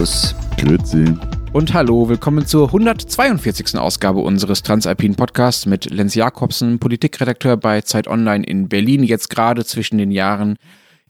[0.00, 0.34] Servus.
[0.56, 1.14] Grüezi.
[1.52, 3.76] Und hallo, willkommen zur 142.
[3.76, 9.64] Ausgabe unseres Transalpinen Podcasts mit Lenz Jakobsen, Politikredakteur bei Zeit Online in Berlin, jetzt gerade
[9.64, 10.56] zwischen den Jahren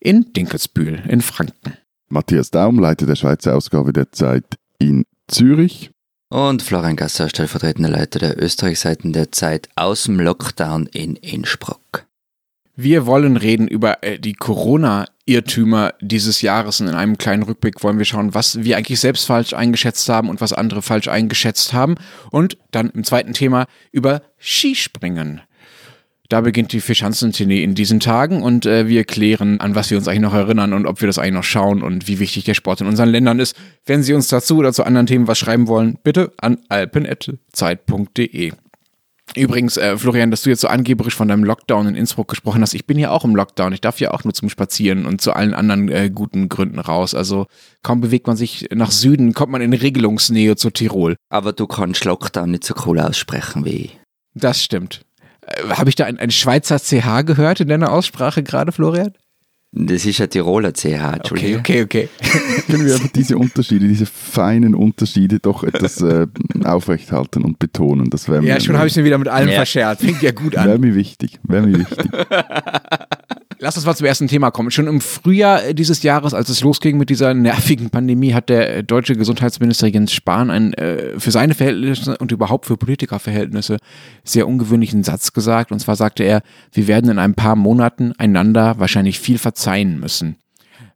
[0.01, 1.75] in Dinkelsbühl in Franken.
[2.09, 5.93] Matthias Daum, Leiter der Schweizer Ausgabe der Zeit in Zürich.
[6.29, 12.07] Und Florian Gasser, stellvertretender Leiter der Österreichseiten der Zeit aus dem Lockdown in Innsbruck.
[12.83, 17.99] Wir wollen reden über äh, die Corona-Irrtümer dieses Jahres und in einem kleinen Rückblick wollen
[17.99, 21.97] wir schauen, was wir eigentlich selbst falsch eingeschätzt haben und was andere falsch eingeschätzt haben.
[22.31, 25.43] Und dann im zweiten Thema über Skispringen.
[26.31, 30.09] Da beginnt die Vierschanzentournee in diesen Tagen und äh, wir klären, an was wir uns
[30.09, 32.81] eigentlich noch erinnern und ob wir das eigentlich noch schauen und wie wichtig der Sport
[32.81, 33.55] in unseren Ländern ist.
[33.85, 38.53] Wenn Sie uns dazu oder zu anderen Themen was schreiben wollen, bitte an alpen.zeit.de.
[39.37, 42.75] Übrigens, äh, Florian, dass du jetzt so angeberisch von deinem Lockdown in Innsbruck gesprochen hast,
[42.75, 43.73] ich bin ja auch im Lockdown.
[43.73, 47.15] Ich darf ja auch nur zum Spazieren und zu allen anderen äh, guten Gründen raus.
[47.15, 47.47] Also
[47.83, 51.17] kaum bewegt man sich nach Süden, kommt man in Regelungsnähe zu Tirol.
[51.29, 54.01] Aber du kannst Lockdown nicht so cool aussprechen wie ich.
[54.35, 55.03] Das stimmt.
[55.43, 59.13] Äh, Habe ich da ein, ein Schweizer CH gehört in deiner Aussprache gerade, Florian?
[59.73, 61.61] Das ist ein Tiroler CH, Okay, Entschuldigung.
[61.61, 62.09] okay, okay.
[62.67, 66.27] Können wir einfach diese Unterschiede, diese feinen Unterschiede doch etwas äh,
[66.65, 68.11] aufrechthalten und betonen.
[68.11, 69.55] Das wäre mir, Ja, schon habe ich mir wieder mit allem Ja.
[69.57, 70.03] verscherzt.
[70.03, 70.81] Fängt ja gut wär an.
[70.81, 71.39] mir wichtig.
[71.45, 72.11] Wäre mir wichtig.
[73.63, 74.71] Lass uns mal zum ersten Thema kommen.
[74.71, 78.77] Schon im Frühjahr äh, dieses Jahres, als es losging mit dieser nervigen Pandemie, hat der
[78.77, 83.77] äh, deutsche Gesundheitsminister Jens Spahn einen äh, für seine Verhältnisse und überhaupt für Politikerverhältnisse
[84.25, 85.73] sehr ungewöhnlichen Satz gesagt.
[85.73, 86.41] Und zwar sagte er,
[86.73, 90.37] wir werden in ein paar Monaten einander wahrscheinlich viel verzeihen müssen.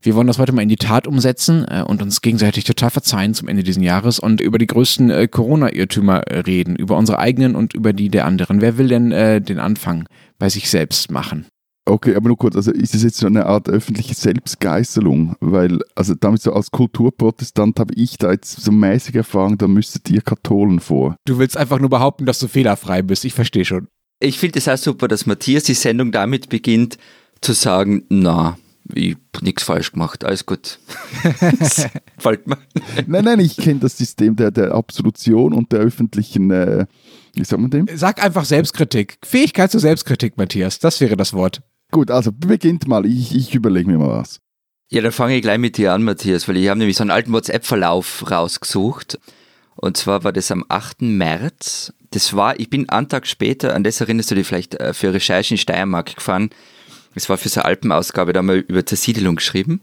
[0.01, 3.35] Wir wollen das heute mal in die Tat umsetzen äh, und uns gegenseitig total verzeihen
[3.35, 7.57] zum Ende dieses Jahres und über die größten äh, Corona-Irrtümer äh, reden, über unsere eigenen
[7.57, 8.63] und über die der anderen.
[8.63, 11.45] Wer will denn den Anfang bei sich selbst machen?
[11.87, 15.37] Okay, aber nur kurz, also ist es jetzt so eine Art öffentliche Selbstgeißelung?
[15.41, 20.09] Weil, also damit so als Kulturprotestant habe ich da jetzt so mäßige Erfahrung, da müsstet
[20.11, 21.17] ihr Katholen vor.
[21.27, 23.27] Du willst einfach nur behaupten, dass du fehlerfrei bist.
[23.27, 23.89] Ich verstehe schon.
[24.19, 26.97] Ich finde es auch super, dass Matthias die Sendung damit beginnt,
[27.43, 28.57] zu sagen, na,
[28.95, 30.79] ich hab nichts falsch gemacht, alles gut.
[32.19, 32.57] Fällt mir.
[33.07, 36.87] Nein, nein, ich kenne das System der, der Absolution und der öffentlichen, äh,
[37.35, 37.89] wie sagt man dem?
[37.95, 39.19] Sag einfach Selbstkritik.
[39.23, 40.79] Fähigkeit zur Selbstkritik, Matthias.
[40.79, 41.63] Das wäre das Wort.
[41.91, 44.41] Gut, also beginnt mal, ich, ich überlege mir mal was.
[44.91, 47.11] Ja, dann fange ich gleich mit dir an, Matthias, weil ich habe nämlich so einen
[47.11, 49.19] alten WhatsApp-Verlauf rausgesucht.
[49.77, 51.03] Und zwar war das am 8.
[51.03, 51.93] März.
[52.11, 55.13] Das war, ich bin einen Tag später, an das erinnerst du dich vielleicht, äh, für
[55.13, 56.51] Recherche in Steiermark gefahren.
[57.15, 59.81] Das war für so eine Alpenausgabe, da haben wir über Zersiedelung geschrieben.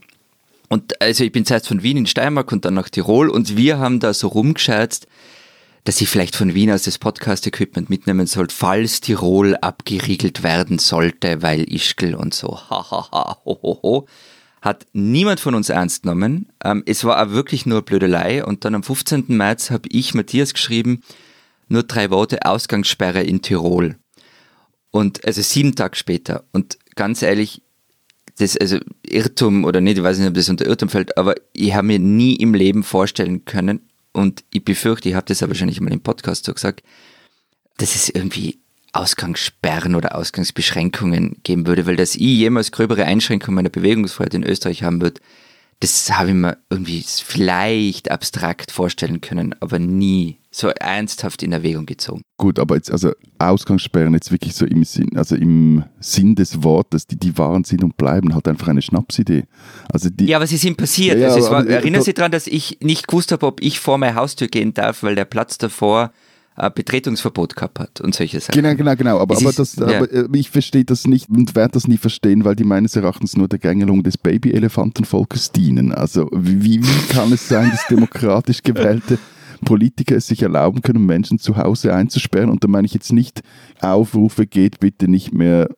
[0.68, 3.78] Und also ich bin zuerst von Wien in Steiermark und dann nach Tirol und wir
[3.78, 5.06] haben da so rumgescherzt,
[5.84, 11.42] dass ich vielleicht von Wien aus das Podcast-Equipment mitnehmen sollte, falls Tirol abgeriegelt werden sollte,
[11.42, 12.56] weil Ischgl und so.
[12.70, 14.06] Hahaha, ho, ho, ho.
[14.60, 16.52] Hat niemand von uns ernst genommen.
[16.62, 18.44] Ähm, es war auch wirklich nur Blödelei.
[18.44, 19.24] Und dann am 15.
[19.28, 21.02] März habe ich Matthias geschrieben,
[21.68, 23.96] nur drei Worte, Ausgangssperre in Tirol.
[24.92, 26.44] Und also sieben Tage später.
[26.52, 27.62] Und ganz ehrlich,
[28.38, 31.74] das, also Irrtum oder nicht, ich weiß nicht, ob das unter Irrtum fällt, aber ich
[31.74, 33.80] habe mir nie im Leben vorstellen können,
[34.12, 36.82] und ich befürchte, ich habe das ja wahrscheinlich mal im Podcast so gesagt,
[37.78, 38.60] dass es irgendwie
[38.92, 44.82] Ausgangssperren oder Ausgangsbeschränkungen geben würde, weil dass ich jemals gröbere Einschränkungen meiner Bewegungsfreiheit in Österreich
[44.82, 45.20] haben würde,
[45.82, 51.86] das habe ich mir irgendwie vielleicht abstrakt vorstellen können, aber nie so ernsthaft in Erwägung
[51.86, 52.22] gezogen.
[52.36, 57.06] Gut, aber jetzt, also Ausgangssperren jetzt wirklich so im Sinn, also im Sinn des Wortes,
[57.08, 59.44] die, die waren, sind und bleiben halt einfach eine Schnapsidee.
[59.92, 61.18] Also die, Ja, aber sie sind passiert.
[61.18, 63.80] Ja, ja, also war, aber- erinnern Sie daran, dass ich nicht gewusst habe, ob ich
[63.80, 66.12] vor meine Haustür gehen darf, weil der Platz davor
[66.54, 68.60] Betretungsverbot gehabt hat und solche Sachen.
[68.60, 69.18] Genau, genau, genau.
[69.18, 69.86] Aber, aber, das, ja.
[69.86, 73.36] aber äh, ich verstehe das nicht und werde das nie verstehen, weil die meines Erachtens
[73.36, 75.92] nur der Gängelung des Baby-Elefantenvolkes dienen.
[75.92, 79.18] Also wie, wie kann es sein, dass demokratisch gewählte
[79.64, 82.50] Politiker es sich erlauben können, Menschen zu Hause einzusperren?
[82.50, 83.42] Und da meine ich jetzt nicht
[83.80, 85.68] Aufrufe, geht bitte nicht mehr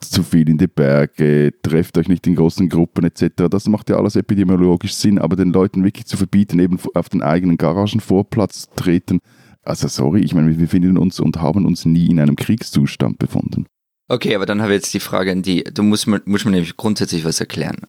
[0.00, 3.48] zu viel in die Berge, trefft euch nicht in großen Gruppen etc.
[3.50, 7.22] Das macht ja alles epidemiologisch Sinn, aber den Leuten wirklich zu verbieten, eben auf den
[7.22, 9.20] eigenen Garagenvorplatz zu treten,
[9.62, 13.66] also sorry, ich meine, wir befinden uns und haben uns nie in einem Kriegszustand befunden.
[14.08, 15.62] Okay, aber dann habe ich jetzt die Frage an die.
[15.64, 17.82] Du musst musst mir nämlich grundsätzlich was erklären.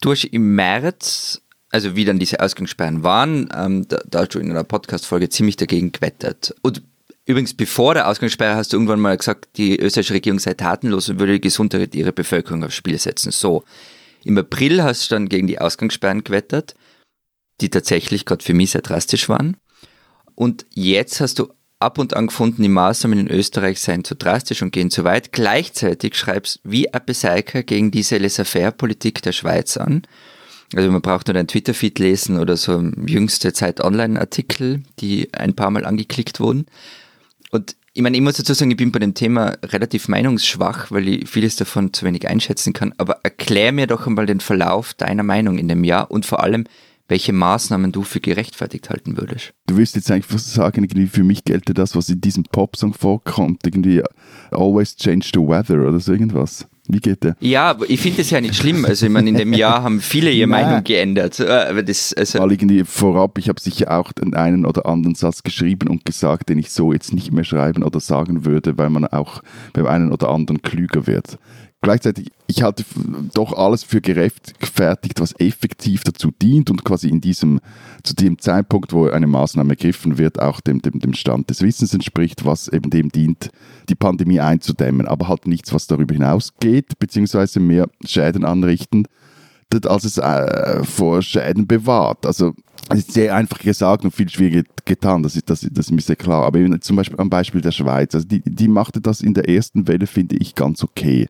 [0.00, 4.38] Du hast im März, also wie dann diese Ausgangssperren waren, ähm, da, da hast du
[4.38, 6.54] in einer Podcast-Folge ziemlich dagegen gewettert.
[6.62, 6.82] Und
[7.24, 11.18] übrigens, bevor der Ausgangssperre hast du irgendwann mal gesagt, die österreichische Regierung sei tatenlos und
[11.18, 13.32] würde die Gesundheit ihrer Bevölkerung aufs Spiel setzen.
[13.32, 13.64] So.
[14.24, 16.74] Im April hast du dann gegen die Ausgangssperren gewettert,
[17.60, 19.56] die tatsächlich gerade für mich sehr drastisch waren.
[20.34, 24.62] Und jetzt hast du ab und an gefunden, die Maßnahmen in Österreich seien zu drastisch
[24.62, 25.32] und gehen zu weit.
[25.32, 27.02] Gleichzeitig schreibst wie ein
[27.66, 30.02] gegen diese Laissez-faire-Politik der Schweiz an.
[30.74, 35.70] Also man braucht nur einen Twitter-Feed lesen oder so jüngste Zeit Online-Artikel, die ein paar
[35.70, 36.66] Mal angeklickt wurden.
[37.50, 41.06] Und ich meine, ich muss dazu sagen, ich bin bei dem Thema relativ meinungsschwach, weil
[41.06, 42.92] ich vieles davon zu wenig einschätzen kann.
[42.98, 46.64] Aber erklär mir doch einmal den Verlauf deiner Meinung in dem Jahr und vor allem,
[47.08, 49.52] welche Maßnahmen du für gerechtfertigt halten würdest.
[49.66, 53.60] Du willst jetzt eigentlich sagen, irgendwie für mich gelte das, was in diesem Popsong vorkommt,
[53.64, 54.02] irgendwie
[54.50, 56.66] always change the weather oder so irgendwas.
[56.86, 57.34] Wie geht der?
[57.40, 58.84] Ja, ich finde das ja nicht schlimm.
[58.84, 61.40] Also ich meine, in dem Jahr haben viele ihre Meinung geändert.
[61.40, 65.14] Äh, aber das, also Weil irgendwie vorab, ich habe sicher auch den einen oder anderen
[65.14, 68.90] Satz geschrieben und gesagt, den ich so jetzt nicht mehr schreiben oder sagen würde, weil
[68.90, 69.42] man auch
[69.72, 71.38] beim einen oder anderen klüger wird.
[71.84, 72.82] Gleichzeitig, ich halte
[73.34, 77.60] doch alles für gerechtfertigt, was effektiv dazu dient und quasi in diesem,
[78.02, 81.92] zu dem Zeitpunkt, wo eine Maßnahme ergriffen wird, auch dem, dem, dem Stand des Wissens
[81.92, 83.50] entspricht, was eben dem dient,
[83.90, 89.06] die Pandemie einzudämmen, aber halt nichts, was darüber hinausgeht, beziehungsweise mehr Schäden anrichten,
[89.84, 92.24] als es äh, vor Schäden bewahrt.
[92.24, 92.54] Also
[92.88, 96.00] es ist sehr einfach gesagt und viel schwieriger getan, das ist, das, das ist mir
[96.00, 96.44] sehr klar.
[96.44, 99.86] Aber zum Beispiel am Beispiel der Schweiz, also die, die machte das in der ersten
[99.86, 101.26] Welle, finde ich, ganz okay.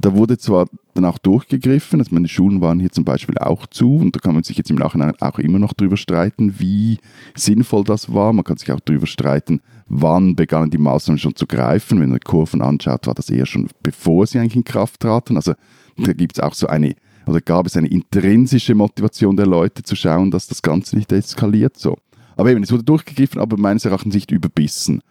[0.00, 3.96] Da wurde zwar dann auch durchgegriffen, also meine Schulen waren hier zum Beispiel auch zu
[3.96, 6.98] und da kann man sich jetzt im Nachhinein auch immer noch drüber streiten, wie
[7.34, 8.32] sinnvoll das war.
[8.32, 12.00] Man kann sich auch drüber streiten, wann begannen die Maßnahmen schon zu greifen.
[12.00, 15.36] Wenn man Kurven anschaut, war das eher schon bevor sie eigentlich in Kraft traten.
[15.36, 15.54] Also
[15.96, 16.94] da gibt es auch so eine,
[17.26, 21.76] oder gab es eine intrinsische Motivation der Leute zu schauen, dass das Ganze nicht eskaliert
[21.78, 21.96] so.
[22.36, 25.02] Aber eben, es wurde durchgegriffen, aber meines Erachtens nicht überbissen.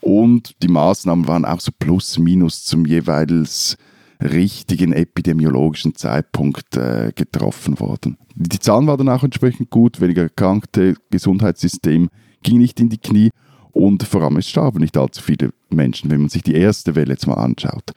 [0.00, 3.76] Und die Maßnahmen waren auch so plus minus zum jeweils
[4.20, 8.18] richtigen epidemiologischen Zeitpunkt äh, getroffen worden.
[8.34, 12.10] Die Zahlen waren dann auch entsprechend gut, weniger erkrankte, Gesundheitssystem
[12.42, 13.30] ging nicht in die Knie
[13.72, 17.12] und vor allem es starben nicht allzu viele Menschen, wenn man sich die erste Welle
[17.12, 17.92] jetzt mal anschaut.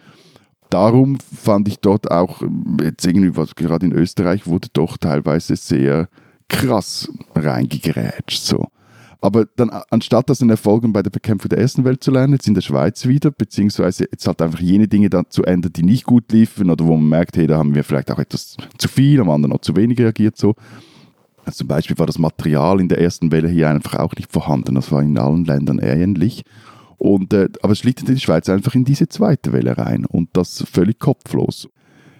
[0.69, 2.41] Darum fand ich dort auch,
[2.81, 6.09] jetzt irgendwie, was gerade in Österreich wurde doch teilweise sehr
[6.47, 8.41] krass reingegrätscht.
[8.41, 8.67] So.
[9.23, 12.45] Aber dann, anstatt aus den Erfolgen bei der Bekämpfung der ersten Welt zu lernen, jetzt
[12.45, 16.03] in der Schweiz wieder, beziehungsweise jetzt halt einfach jene Dinge dann zu ändern, die nicht
[16.03, 19.21] gut liefen oder wo man merkt, hey, da haben wir vielleicht auch etwas zu viel,
[19.21, 20.55] am anderen noch zu wenig reagiert so.
[21.45, 24.75] Also zum Beispiel war das Material in der ersten Welle hier einfach auch nicht vorhanden.
[24.75, 26.43] Das war in allen Ländern ähnlich.
[26.97, 30.65] Und, äh, aber es schlittert die Schweiz einfach in diese zweite Welle rein und das
[30.69, 31.69] völlig kopflos.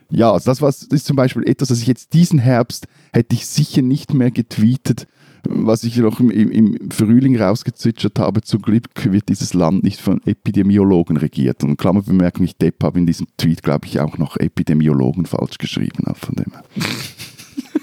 [0.10, 3.36] Ja, also das, war, das ist zum Beispiel etwas, das ich jetzt diesen Herbst hätte
[3.36, 5.06] ich sicher nicht mehr getweetet,
[5.48, 10.22] was ich noch im, im, Frühling rausgezwitschert habe, zum Glück wird dieses Land nicht von
[10.26, 11.64] Epidemiologen regiert.
[11.64, 16.06] Und Klammerbemerkung, ich Depp habe in diesem Tweet, glaube ich, auch noch Epidemiologen falsch geschrieben.
[16.16, 16.54] Von dem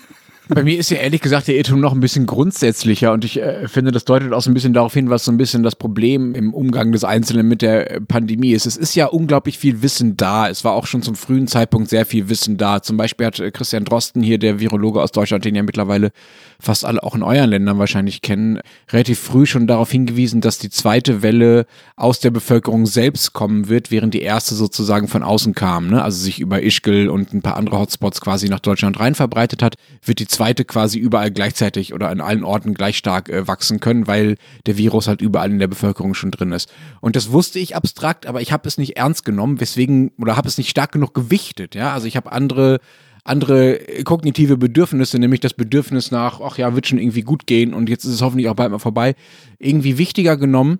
[0.52, 3.68] Bei mir ist ja ehrlich gesagt der Irrtum noch ein bisschen grundsätzlicher und ich äh,
[3.68, 6.34] finde, das deutet auch so ein bisschen darauf hin, was so ein bisschen das Problem
[6.34, 8.66] im Umgang des Einzelnen mit der äh, Pandemie ist.
[8.66, 10.48] Es ist ja unglaublich viel Wissen da.
[10.48, 12.82] Es war auch schon zum frühen Zeitpunkt sehr viel Wissen da.
[12.82, 16.10] Zum Beispiel hat äh, Christian Drosten hier, der Virologe aus Deutschland, den ja mittlerweile
[16.58, 18.58] fast alle auch in euren Ländern wahrscheinlich kennen,
[18.90, 21.64] relativ früh schon darauf hingewiesen, dass die zweite Welle
[21.94, 25.86] aus der Bevölkerung selbst kommen wird, während die erste sozusagen von außen kam.
[25.90, 26.02] Ne?
[26.02, 29.76] Also sich über Ischgl und ein paar andere Hotspots quasi nach Deutschland rein verbreitet hat,
[30.04, 34.06] wird die zweite quasi überall gleichzeitig oder an allen Orten gleich stark äh, wachsen können,
[34.06, 36.72] weil der Virus halt überall in der Bevölkerung schon drin ist.
[37.00, 40.48] Und das wusste ich abstrakt, aber ich habe es nicht ernst genommen, weswegen oder habe
[40.48, 41.74] es nicht stark genug gewichtet.
[41.74, 42.80] Ja, also ich habe andere
[43.22, 47.90] andere kognitive Bedürfnisse, nämlich das Bedürfnis nach, ach ja, wird schon irgendwie gut gehen und
[47.90, 49.14] jetzt ist es hoffentlich auch bald mal vorbei,
[49.58, 50.78] irgendwie wichtiger genommen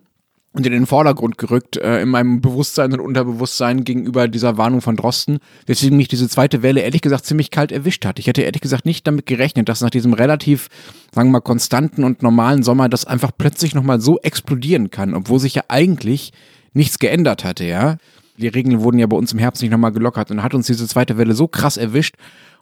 [0.53, 4.97] und in den Vordergrund gerückt äh, in meinem Bewusstsein und Unterbewusstsein gegenüber dieser Warnung von
[4.97, 8.19] Drosten, weswegen mich diese zweite Welle ehrlich gesagt ziemlich kalt erwischt hat.
[8.19, 10.69] Ich hätte ehrlich gesagt nicht damit gerechnet, dass nach diesem relativ,
[11.15, 15.39] sagen wir mal, konstanten und normalen Sommer das einfach plötzlich nochmal so explodieren kann, obwohl
[15.39, 16.33] sich ja eigentlich
[16.73, 17.97] nichts geändert hatte, ja.
[18.37, 20.89] Die Regeln wurden ja bei uns im Herbst nicht nochmal gelockert und hat uns diese
[20.89, 22.15] zweite Welle so krass erwischt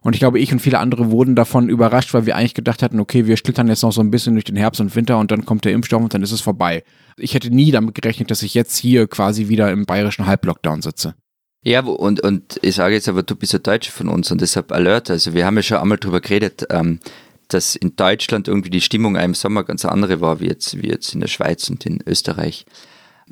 [0.09, 2.99] und ich glaube, ich und viele andere wurden davon überrascht, weil wir eigentlich gedacht hatten,
[2.99, 5.45] okay, wir schlittern jetzt noch so ein bisschen durch den Herbst und Winter und dann
[5.45, 6.83] kommt der Impfstoff und dann ist es vorbei.
[7.19, 11.15] Ich hätte nie damit gerechnet, dass ich jetzt hier quasi wieder im bayerischen Halblockdown sitze.
[11.63, 14.73] Ja, und, und ich sage jetzt aber, du bist ein Deutscher von uns und deshalb
[14.73, 15.11] Alert.
[15.11, 17.01] Also wir haben ja schon einmal drüber geredet, ähm,
[17.49, 21.13] dass in Deutschland irgendwie die Stimmung im Sommer ganz andere war, wie jetzt, wie jetzt
[21.13, 22.65] in der Schweiz und in Österreich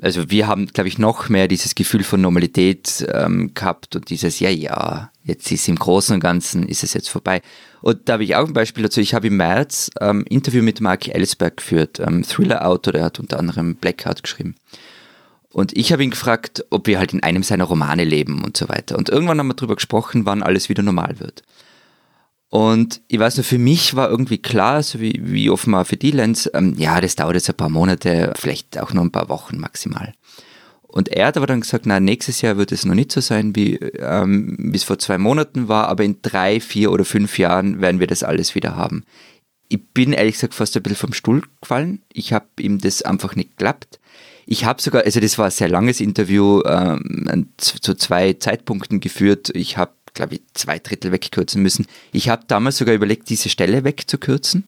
[0.01, 4.39] also wir haben, glaube ich, noch mehr dieses Gefühl von Normalität ähm, gehabt und dieses,
[4.39, 7.41] ja, ja, jetzt ist im Großen und Ganzen, ist es jetzt vorbei.
[7.81, 9.01] Und da habe ich auch ein Beispiel dazu.
[9.01, 13.39] Ich habe im März ähm, Interview mit Mark Ellsberg geführt, ähm, Thriller-Autor, der hat unter
[13.39, 14.55] anderem Blackheart geschrieben.
[15.51, 18.69] Und ich habe ihn gefragt, ob wir halt in einem seiner Romane leben und so
[18.69, 18.97] weiter.
[18.97, 21.43] Und irgendwann haben wir darüber gesprochen, wann alles wieder normal wird.
[22.49, 26.11] Und ich weiß nur, für mich war irgendwie klar, so wie, wie offenbar für die
[26.11, 29.57] Lenz, ähm, ja, das dauert jetzt ein paar Monate, vielleicht auch nur ein paar Wochen
[29.57, 30.13] maximal.
[30.87, 33.55] Und er hat aber dann gesagt, na, nächstes Jahr wird es noch nicht so sein,
[33.55, 37.99] wie ähm, es vor zwei Monaten war, aber in drei, vier oder fünf Jahren werden
[37.99, 39.03] wir das alles wieder haben.
[39.67, 42.01] Ich bin ehrlich gesagt fast ein bisschen vom Stuhl gefallen.
[42.13, 43.99] Ich habe ihm das einfach nicht geklappt.
[44.45, 49.51] Ich habe sogar, also das war ein sehr langes Interview, ähm, zu zwei Zeitpunkten geführt.
[49.53, 51.85] Ich habe, glaube ich, zwei Drittel wegkürzen müssen.
[52.11, 54.65] Ich habe damals sogar überlegt, diese Stelle wegzukürzen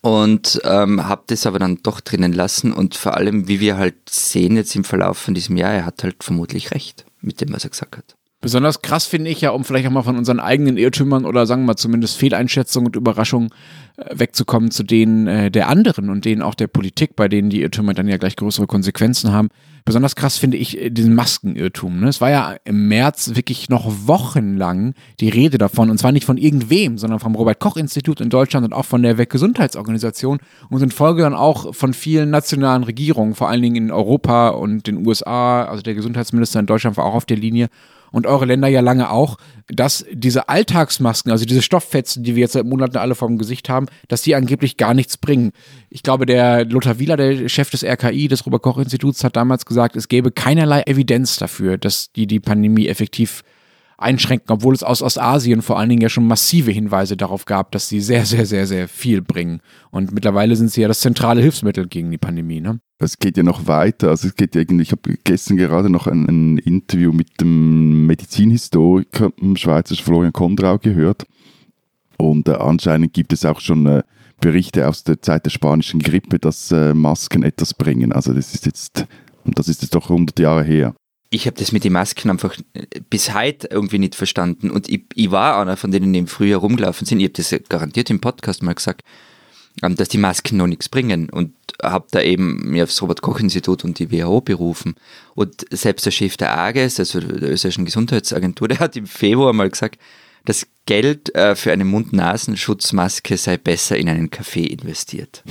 [0.00, 3.96] und ähm, habe das aber dann doch drinnen lassen und vor allem, wie wir halt
[4.08, 7.64] sehen jetzt im Verlauf von diesem Jahr, er hat halt vermutlich recht mit dem, was
[7.64, 8.14] er gesagt hat.
[8.40, 11.62] Besonders krass finde ich ja, um vielleicht auch mal von unseren eigenen Irrtümern oder sagen
[11.62, 13.50] wir mal zumindest Fehleinschätzungen und Überraschungen
[13.96, 17.62] äh, wegzukommen zu denen äh, der anderen und denen auch der Politik, bei denen die
[17.62, 19.48] Irrtümer dann ja gleich größere Konsequenzen haben.
[19.88, 22.00] Besonders krass finde ich äh, diesen Maskenirrtum.
[22.00, 22.08] Ne?
[22.08, 26.36] Es war ja im März wirklich noch wochenlang die Rede davon und zwar nicht von
[26.36, 31.32] irgendwem, sondern vom Robert-Koch-Institut in Deutschland und auch von der Weltgesundheitsorganisation und in Folge dann
[31.32, 35.64] auch von vielen nationalen Regierungen, vor allen Dingen in Europa und den USA.
[35.64, 37.70] Also der Gesundheitsminister in Deutschland war auch auf der Linie
[38.12, 39.38] und eure Länder ja lange auch,
[39.68, 43.86] dass diese Alltagsmasken, also diese Stofffetzen, die wir jetzt seit Monaten alle vom Gesicht haben,
[44.08, 45.52] dass die angeblich gar nichts bringen.
[45.90, 50.08] Ich glaube, der Lothar Wieler, der Chef des RKI, des Robert-Koch-Instituts, hat damals gesagt, es
[50.08, 53.42] gäbe keinerlei Evidenz dafür, dass die die Pandemie effektiv
[53.98, 57.88] einschränken, obwohl es aus Ostasien vor allen Dingen ja schon massive Hinweise darauf gab, dass
[57.88, 59.60] sie sehr, sehr, sehr, sehr viel bringen.
[59.90, 62.60] Und mittlerweile sind sie ja das zentrale Hilfsmittel gegen die Pandemie.
[62.60, 62.78] Ne?
[62.98, 64.10] Es geht ja noch weiter.
[64.10, 68.06] Also es geht ja irgendwie, ich habe gestern gerade noch ein, ein, Interview mit dem
[68.06, 71.26] Medizinhistoriker, dem Schweizer Florian Kondrau gehört.
[72.16, 74.02] Und äh, anscheinend gibt es auch schon äh,
[74.40, 78.12] Berichte aus der Zeit der spanischen Grippe, dass äh, Masken etwas bringen.
[78.12, 79.06] Also das ist jetzt,
[79.44, 80.94] das ist jetzt doch 100 Jahre her
[81.30, 84.70] ich habe das mit den Masken einfach äh, bis heute irgendwie nicht verstanden.
[84.70, 87.20] Und ich, ich war einer von denen, die im Frühjahr rumgelaufen sind.
[87.20, 89.02] Ich habe das garantiert im Podcast mal gesagt,
[89.82, 91.28] ähm, dass die Masken noch nichts bringen.
[91.28, 94.96] Und habe da eben mir aufs Robert-Koch-Institut und die WHO berufen.
[95.34, 99.68] Und selbst der Chef der AGES, also der österreichischen Gesundheitsagentur, der hat im Februar mal
[99.68, 100.00] gesagt,
[100.44, 105.44] das Geld äh, für eine Mund-Nasenschutzmaske sei besser in einen Kaffee investiert.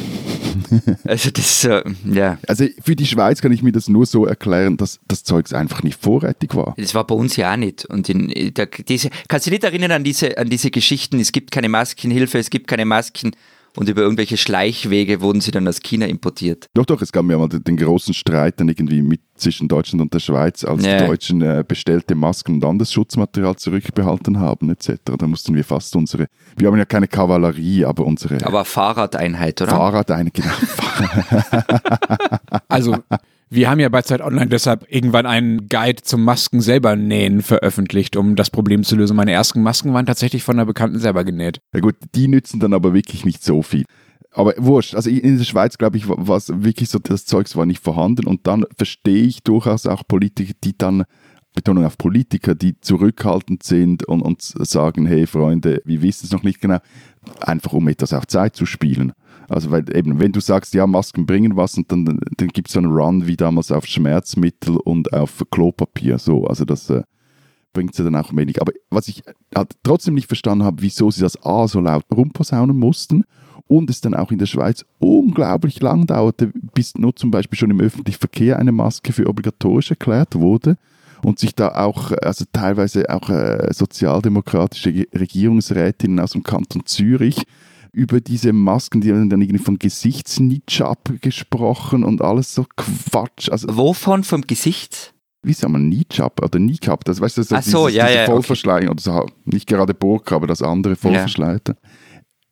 [1.04, 2.40] also das, äh, ja.
[2.48, 5.84] Also für die Schweiz kann ich mir das nur so erklären, dass das Zeugs einfach
[5.84, 6.74] nicht vorrätig war.
[6.78, 7.86] Das war bei uns ja auch nicht.
[7.86, 11.32] Und in, da, diese, kannst du dich nicht erinnern an diese, an diese Geschichten, es
[11.32, 13.32] gibt keine Maskenhilfe, es gibt keine Masken
[13.78, 16.68] und über irgendwelche Schleichwege wurden sie dann aus China importiert.
[16.74, 20.14] Doch, doch, es gab ja mal den, großen Streit dann irgendwie mit zwischen Deutschland und
[20.14, 20.98] der Schweiz, als ja.
[20.98, 24.96] die Deutschen äh, bestellte Masken und anderes Schutzmaterial zurückbehalten haben etc.
[25.18, 28.44] Da mussten wir fast unsere, wir haben ja keine Kavallerie, aber unsere...
[28.44, 29.72] Aber Fahrradeinheit, oder?
[29.72, 30.50] Fahrradeinheit, genau.
[32.68, 32.96] also
[33.50, 38.18] wir haben ja bei Zeit Online deshalb irgendwann einen Guide zum Masken selber nähen veröffentlicht,
[38.18, 39.16] um das Problem zu lösen.
[39.16, 41.60] Meine ersten Masken waren tatsächlich von einer Bekannten selber genäht.
[41.74, 43.86] Ja gut, die nützen dann aber wirklich nicht so viel.
[44.32, 47.66] Aber wurscht, also in der Schweiz, glaube ich, war es wirklich so, das Zeugs war
[47.66, 51.06] nicht vorhanden und dann verstehe ich durchaus auch Politiker, die dann
[51.56, 56.44] Betonung auf Politiker, die zurückhaltend sind und, und sagen, hey Freunde, wir wissen es noch
[56.44, 56.78] nicht genau,
[57.40, 59.14] einfach um etwas auf Zeit zu spielen.
[59.50, 62.74] Also weil eben, wenn du sagst, ja, Masken bringen was und dann, dann gibt es
[62.74, 66.18] so einen Run wie damals auf Schmerzmittel und auf Klopapier.
[66.18, 67.04] So, also das äh,
[67.74, 68.62] bringt sie dann auch wenig.
[68.62, 69.24] Aber was ich
[69.56, 73.24] halt trotzdem nicht verstanden habe, wieso sie das A so laut rumposaunen mussten
[73.68, 77.72] und es dann auch in der Schweiz unglaublich lang dauerte, bis nur zum Beispiel schon
[77.72, 80.78] im öffentlichen Verkehr eine Maske für obligatorisch erklärt wurde
[81.24, 87.44] und sich da auch, also teilweise auch äh, sozialdemokratische Regierungsrätinnen aus dem Kanton Zürich
[87.98, 93.50] über diese Masken, die haben dann irgendwie von Gesichtsnitschab gesprochen und alles so Quatsch.
[93.50, 94.24] Also, Wovon?
[94.24, 95.16] Vom Gesicht?
[95.42, 97.06] Wie sagt man, Nitschab oder Nikab?
[97.06, 99.10] Das weißt du, das Ach so, dieses, ja, diese ja, Vollverschleierung okay.
[99.10, 101.76] oder so, nicht gerade Burka, aber das andere Vollverschleierte.
[101.82, 101.90] Ja.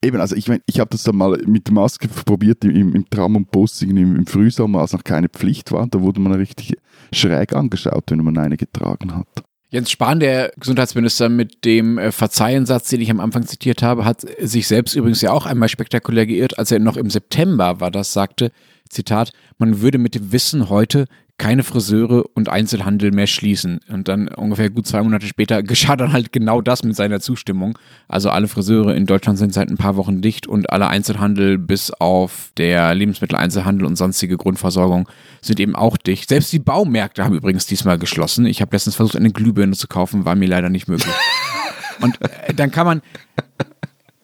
[0.01, 3.35] Eben, also ich, mein, ich habe das dann mal mit Maske probiert im, im Tram
[3.35, 5.85] und Bus im, im Frühsommer, als noch keine Pflicht war.
[5.87, 6.75] Da wurde man richtig
[7.13, 9.43] schräg angeschaut, wenn man eine getragen hat.
[9.75, 14.22] Jens Spahn, der Gesundheitsminister mit dem äh, Verzeihensatz, den ich am Anfang zitiert habe, hat
[14.39, 18.13] sich selbst übrigens ja auch einmal spektakulär geirrt, als er noch im September war, das
[18.13, 18.53] sagte,
[18.88, 23.80] Zitat, man würde mit dem Wissen heute keine Friseure und Einzelhandel mehr schließen.
[23.89, 27.77] Und dann ungefähr gut zwei Monate später geschah dann halt genau das mit seiner Zustimmung.
[28.08, 31.92] Also alle Friseure in Deutschland sind seit ein paar Wochen dicht und alle Einzelhandel bis
[31.92, 35.10] auf der Lebensmitteleinzelhandel und sonstige Grundversorgung
[35.42, 36.30] sind eben auch dicht.
[36.30, 38.46] Selbst die Baumärkte haben übrigens diesmal geschlossen.
[38.46, 41.13] Ich habe letztens versucht, eine Glühbirne zu kaufen, war mir leider nicht möglich.
[42.01, 43.01] Und äh, dann kann man,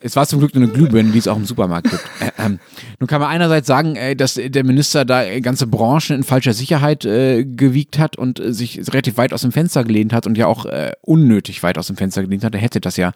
[0.01, 2.03] es war zum Glück nur eine Glühbirne, die es auch im Supermarkt gibt.
[2.19, 2.59] Äh, ähm,
[2.99, 7.05] nun kann man einerseits sagen, äh, dass der Minister da ganze Branchen in falscher Sicherheit
[7.05, 10.47] äh, gewiegt hat und äh, sich relativ weit aus dem Fenster gelehnt hat und ja
[10.47, 12.53] auch äh, unnötig weit aus dem Fenster gelehnt hat.
[12.55, 13.11] Er hätte das ja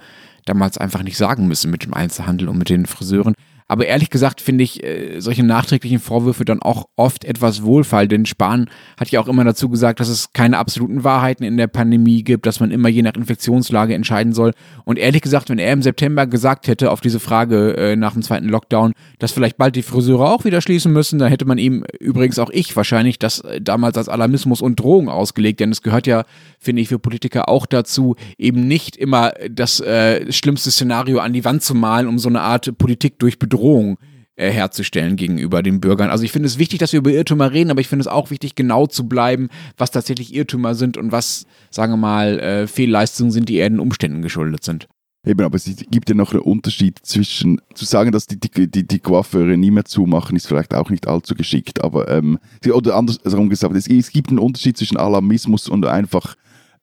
[0.45, 3.35] damals einfach nicht sagen müssen mit dem Einzelhandel und mit den Friseuren.
[3.67, 8.27] Aber ehrlich gesagt finde ich äh, solche nachträglichen Vorwürfe dann auch oft etwas wohlfeil, denn
[8.27, 8.69] Spahn
[8.99, 12.45] hat ja auch immer dazu gesagt, dass es keine absoluten Wahrheiten in der Pandemie gibt,
[12.45, 14.53] dass man immer je nach Infektionslage entscheiden soll.
[14.83, 18.21] Und ehrlich gesagt, wenn er im September gesagt hätte auf diese Frage äh, nach dem
[18.21, 21.83] zweiten Lockdown, dass vielleicht bald die Friseure auch wieder schließen müssen, dann hätte man ihm
[21.99, 26.05] übrigens auch ich wahrscheinlich das äh, damals als Alarmismus und Drohung ausgelegt, denn es gehört
[26.05, 26.25] ja,
[26.59, 31.45] finde ich, für Politiker auch dazu, eben nicht immer das äh, schlimmste Szenario an die
[31.45, 33.97] Wand zu malen, um so eine Art Politik durch Bedrohung
[34.35, 36.09] äh, herzustellen gegenüber den Bürgern.
[36.09, 38.31] Also ich finde es wichtig, dass wir über Irrtümer reden, aber ich finde es auch
[38.31, 43.31] wichtig, genau zu bleiben, was tatsächlich Irrtümer sind und was, sagen wir mal, äh, Fehlleistungen
[43.31, 44.87] sind, die eher den Umständen geschuldet sind.
[45.25, 48.85] Eben, aber es gibt ja noch einen Unterschied zwischen, zu sagen, dass die, die, die,
[48.85, 52.37] die Coiffeure nie mehr zumachen, ist vielleicht auch nicht allzu geschickt, aber, ähm,
[52.71, 56.35] oder andersherum gesagt, es, es gibt einen Unterschied zwischen Alarmismus und einfach,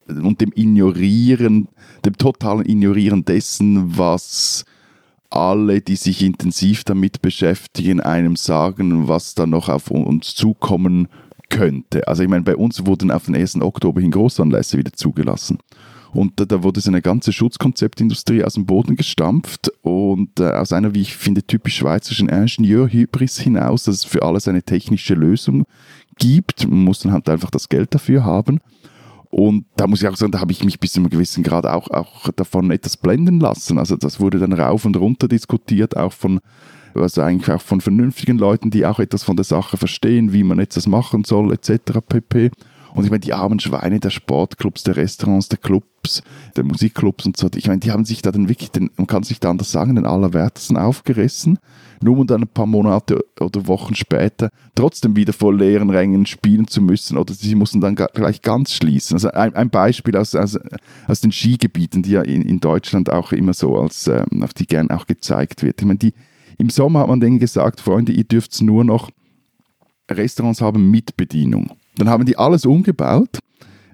[0.08, 1.68] und dem Ignorieren,
[2.04, 4.64] dem totalen Ignorieren dessen, was
[5.34, 11.08] alle, die sich intensiv damit beschäftigen, einem sagen, was da noch auf uns zukommen
[11.48, 12.08] könnte.
[12.08, 13.60] Also ich meine, bei uns wurden auf den 1.
[13.60, 15.58] Oktober hin Großanlässe wieder zugelassen.
[16.12, 20.94] Und da, wurde so eine ganze Schutzkonzeptindustrie aus dem Boden gestampft und äh, aus einer,
[20.94, 25.64] wie ich finde, typisch schweizerischen Ingenieurhybris hinaus, dass es für alles eine technische Lösung
[26.18, 26.68] gibt.
[26.68, 28.60] Man muss dann halt einfach das Geld dafür haben.
[29.34, 31.64] Und da muss ich auch sagen, da habe ich mich bis zu einem gewissen Grad
[31.64, 33.78] auch, auch davon etwas blenden lassen.
[33.78, 36.40] Also das wurde dann rauf und runter diskutiert, auch von
[36.94, 40.58] also eigentlich auch von vernünftigen Leuten, die auch etwas von der Sache verstehen, wie man
[40.58, 42.00] jetzt das machen soll, etc.
[42.06, 42.50] pp.
[42.94, 45.58] Und ich meine, die armen Schweine der Sportclubs, der Restaurants, der
[46.02, 46.22] Clubs,
[46.56, 49.22] der Musikclubs und so, ich meine, die haben sich da dann wirklich, den, man kann
[49.22, 51.58] es nicht anders sagen, den Allerwertesten aufgerissen,
[52.02, 56.66] nur um dann ein paar Monate oder Wochen später trotzdem wieder vor leeren Rängen spielen
[56.66, 59.14] zu müssen oder sie mussten dann gleich ganz schließen.
[59.14, 60.58] Also ein, ein Beispiel aus, aus,
[61.06, 64.66] aus den Skigebieten, die ja in, in Deutschland auch immer so als, ähm, auf die
[64.66, 65.80] gern auch gezeigt wird.
[65.80, 66.14] Ich meine, die,
[66.58, 69.10] im Sommer hat man denen gesagt, Freunde, ihr dürft nur noch
[70.10, 71.70] Restaurants haben mit Bedienung.
[71.96, 73.38] Dann haben die alles umgebaut.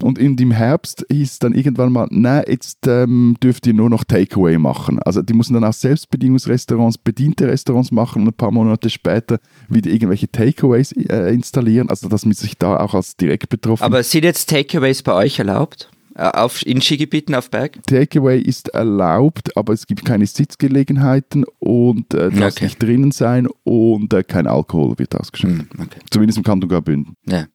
[0.03, 4.59] Und im Herbst hieß dann irgendwann mal, nein, jetzt ähm, dürft ihr nur noch Takeaway
[4.59, 5.01] machen.
[5.03, 9.91] Also die mussten dann auch Selbstbedienungsrestaurants, bediente Restaurants machen und ein paar Monate später wieder
[9.91, 11.91] irgendwelche Takeaways äh, installieren.
[11.91, 13.83] Also dass man sich da auch als direkt betroffen.
[13.83, 15.91] Aber sind jetzt Takeaways bei euch erlaubt?
[16.15, 17.79] Äh, auf, in Skigebieten auf Berg?
[17.87, 23.47] Takeaway ist erlaubt, aber es gibt keine Sitzgelegenheiten und äh, du darfst nicht drinnen sein
[23.63, 25.79] und äh, kein Alkohol wird ausgeschenkt.
[25.79, 26.01] Mm, okay.
[26.11, 27.15] Zumindest im Kanton Graubünden.
[27.27, 27.47] Ja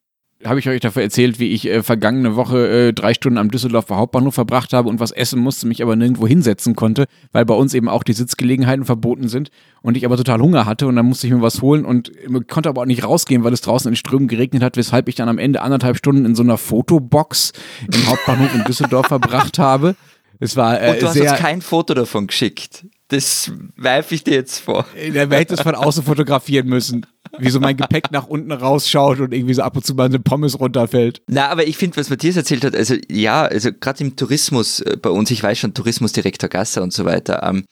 [0.45, 3.97] habe ich euch dafür erzählt, wie ich äh, vergangene Woche äh, drei Stunden am Düsseldorfer
[3.97, 7.73] Hauptbahnhof verbracht habe und was essen musste, mich aber nirgendwo hinsetzen konnte, weil bei uns
[7.73, 9.49] eben auch die Sitzgelegenheiten verboten sind
[9.81, 12.11] und ich aber total Hunger hatte und dann musste ich mir was holen und
[12.47, 15.29] konnte aber auch nicht rausgehen, weil es draußen in Strömen geregnet hat, weshalb ich dann
[15.29, 17.53] am Ende anderthalb Stunden in so einer Fotobox
[17.93, 19.95] im Hauptbahnhof in Düsseldorf verbracht habe.
[20.39, 22.85] Es war äh, und du hast sehr, uns kein Foto davon geschickt.
[23.07, 24.85] Das werfe ich dir jetzt vor.
[24.95, 27.05] Äh, da hätte es von außen fotografieren müssen
[27.39, 30.19] wie so mein Gepäck nach unten rausschaut und irgendwie so ab und zu mal eine
[30.19, 31.21] Pommes runterfällt.
[31.27, 34.97] Na, aber ich finde, was Matthias erzählt hat, also ja, also gerade im Tourismus äh,
[35.01, 37.65] bei uns, ich weiß schon, Tourismusdirektor Gasser und so weiter, ähm,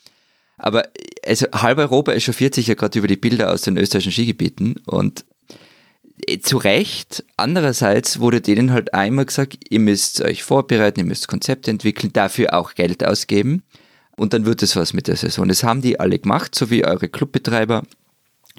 [0.58, 0.88] aber
[1.26, 5.26] also halb Europa echauffiert sich ja gerade über die Bilder aus den österreichischen Skigebieten und
[6.28, 7.24] äh, zu Recht.
[7.38, 12.56] Andererseits wurde denen halt einmal gesagt, ihr müsst euch vorbereiten, ihr müsst Konzepte entwickeln, dafür
[12.56, 13.64] auch Geld ausgeben
[14.18, 15.48] und dann wird es was mit der Saison.
[15.48, 17.84] Das haben die alle gemacht, so wie eure Clubbetreiber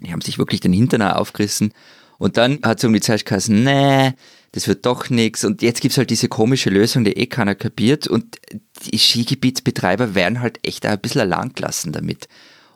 [0.01, 1.73] die haben sich wirklich den Hintern aufgerissen.
[2.19, 4.13] Und dann hat es um die Zeit geheißen, nee,
[4.53, 5.45] das wird doch nichts.
[5.45, 8.07] Und jetzt gibt es halt diese komische Lösung, die eh keiner kapiert.
[8.07, 8.39] Und
[8.85, 12.29] die Skigebietsbetreiber werden halt echt ein bisschen allein gelassen damit.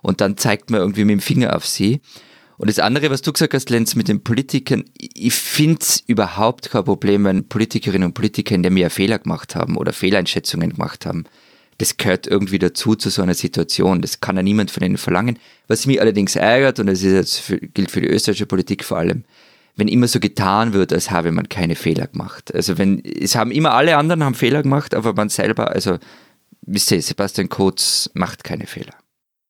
[0.02, 2.00] Und dann zeigt man irgendwie mit dem Finger auf sie.
[2.58, 6.70] Und das andere, was du gesagt hast, Lenz, mit den Politikern, ich finde es überhaupt
[6.70, 11.04] kein Problem, wenn Politikerinnen und Politiker in dem Jahr Fehler gemacht haben oder Fehleinschätzungen gemacht
[11.04, 11.24] haben
[11.78, 14.00] das gehört irgendwie dazu zu so einer Situation.
[14.00, 15.38] Das kann ja niemand von ihnen verlangen.
[15.68, 18.98] Was mich allerdings ärgert, und das ist jetzt für, gilt für die österreichische Politik vor
[18.98, 19.24] allem,
[19.76, 22.54] wenn immer so getan wird, als habe man keine Fehler gemacht.
[22.54, 25.98] Also wenn, es haben immer alle anderen haben Fehler gemacht, aber man selber, also,
[26.62, 28.94] wisst ihr, Sebastian Kurz macht keine Fehler.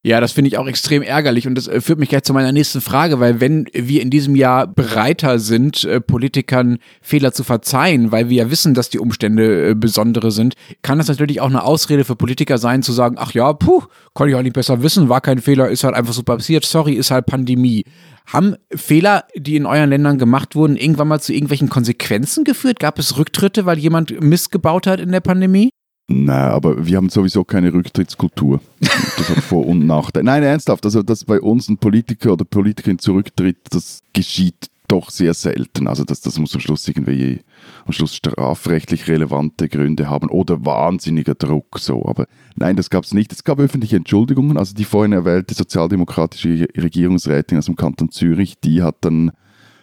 [0.06, 2.52] Ja, das finde ich auch extrem ärgerlich und das äh, führt mich gleich zu meiner
[2.52, 8.12] nächsten Frage, weil wenn wir in diesem Jahr bereiter sind, äh, Politikern Fehler zu verzeihen,
[8.12, 11.64] weil wir ja wissen, dass die Umstände äh, besondere sind, kann das natürlich auch eine
[11.64, 15.08] Ausrede für Politiker sein, zu sagen, ach ja, puh, konnte ich auch nicht besser wissen,
[15.08, 17.82] war kein Fehler, ist halt einfach so passiert, sorry, ist halt Pandemie.
[18.28, 22.78] Haben Fehler, die in euren Ländern gemacht wurden, irgendwann mal zu irgendwelchen Konsequenzen geführt?
[22.78, 25.70] Gab es Rücktritte, weil jemand Mist gebaut hat in der Pandemie?
[26.08, 28.60] Nein, aber wir haben sowieso keine Rücktrittskultur.
[28.80, 30.24] Das hat Vor- und Nachteile.
[30.24, 35.34] Nein, ernsthaft, also dass bei uns ein Politiker oder Politikerin zurücktritt, das geschieht doch sehr
[35.34, 35.88] selten.
[35.88, 37.40] Also das, das muss am Schluss irgendwie
[37.84, 41.78] am Schluss strafrechtlich relevante Gründe haben oder wahnsinniger Druck.
[41.80, 42.06] So.
[42.06, 43.32] Aber nein, das gab es nicht.
[43.32, 44.56] Es gab öffentliche Entschuldigungen.
[44.56, 49.32] Also die vorhin erwähnte sozialdemokratische Regierungsrätin aus dem Kanton Zürich, die hat dann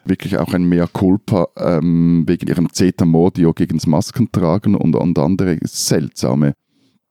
[0.05, 5.17] wirklich auch ein Mea Culpa ähm, wegen ihrem Zeta Mordio gegen das Maskentragen und, und
[5.19, 6.53] andere seltsame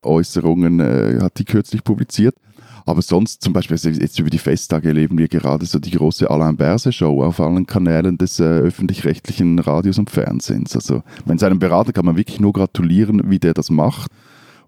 [0.03, 2.35] Äußerungen äh, hat die kürzlich publiziert.
[2.85, 6.57] Aber sonst, zum Beispiel jetzt über die Festtage erleben wir gerade so die große Alain
[6.57, 10.75] Berse Show auf allen Kanälen des äh, öffentlich-rechtlichen Radios und Fernsehens.
[10.75, 14.11] Also, wenn seinem Berater kann man wirklich nur gratulieren, wie der das macht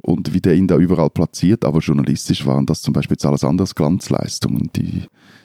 [0.00, 1.64] und wie der ihn da überall platziert.
[1.64, 4.70] Aber journalistisch waren das zum Beispiel jetzt alles andere Glanzleistungen.
[4.76, 5.02] Die,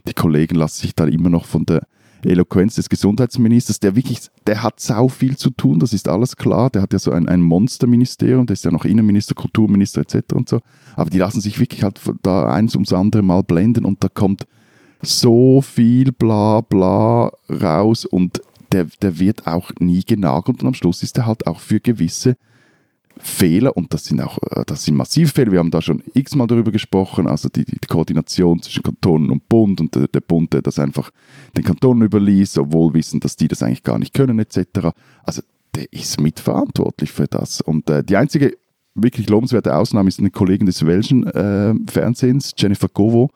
[0.07, 1.81] die Kollegen lassen sich da immer noch von der
[2.23, 6.69] Eloquenz des Gesundheitsministers, der wirklich, der hat sau viel zu tun, das ist alles klar.
[6.69, 10.33] Der hat ja so ein, ein Monsterministerium, der ist ja noch Innenminister, Kulturminister etc.
[10.33, 10.59] und so.
[10.95, 14.45] Aber die lassen sich wirklich halt da eins ums andere Mal blenden und da kommt
[15.01, 21.03] so viel bla bla raus und der, der wird auch nie genagelt und am Schluss
[21.03, 22.35] ist er halt auch für gewisse
[23.21, 26.47] Fehler, und das sind auch äh, das sind massive Fehler, wir haben da schon x-mal
[26.47, 30.61] darüber gesprochen, also die, die, Koordination zwischen Kantonen und Bund und der, der Bund, der
[30.61, 31.11] das einfach
[31.57, 34.91] den Kantonen überließ, obwohl wissen, dass die das eigentlich gar nicht können, etc.
[35.23, 35.41] Also
[35.75, 37.61] der ist mitverantwortlich für das.
[37.61, 38.57] Und äh, die einzige
[38.95, 43.29] wirklich lobenswerte Ausnahme ist eine Kollegin des welschen äh, Fernsehens, Jennifer Govo,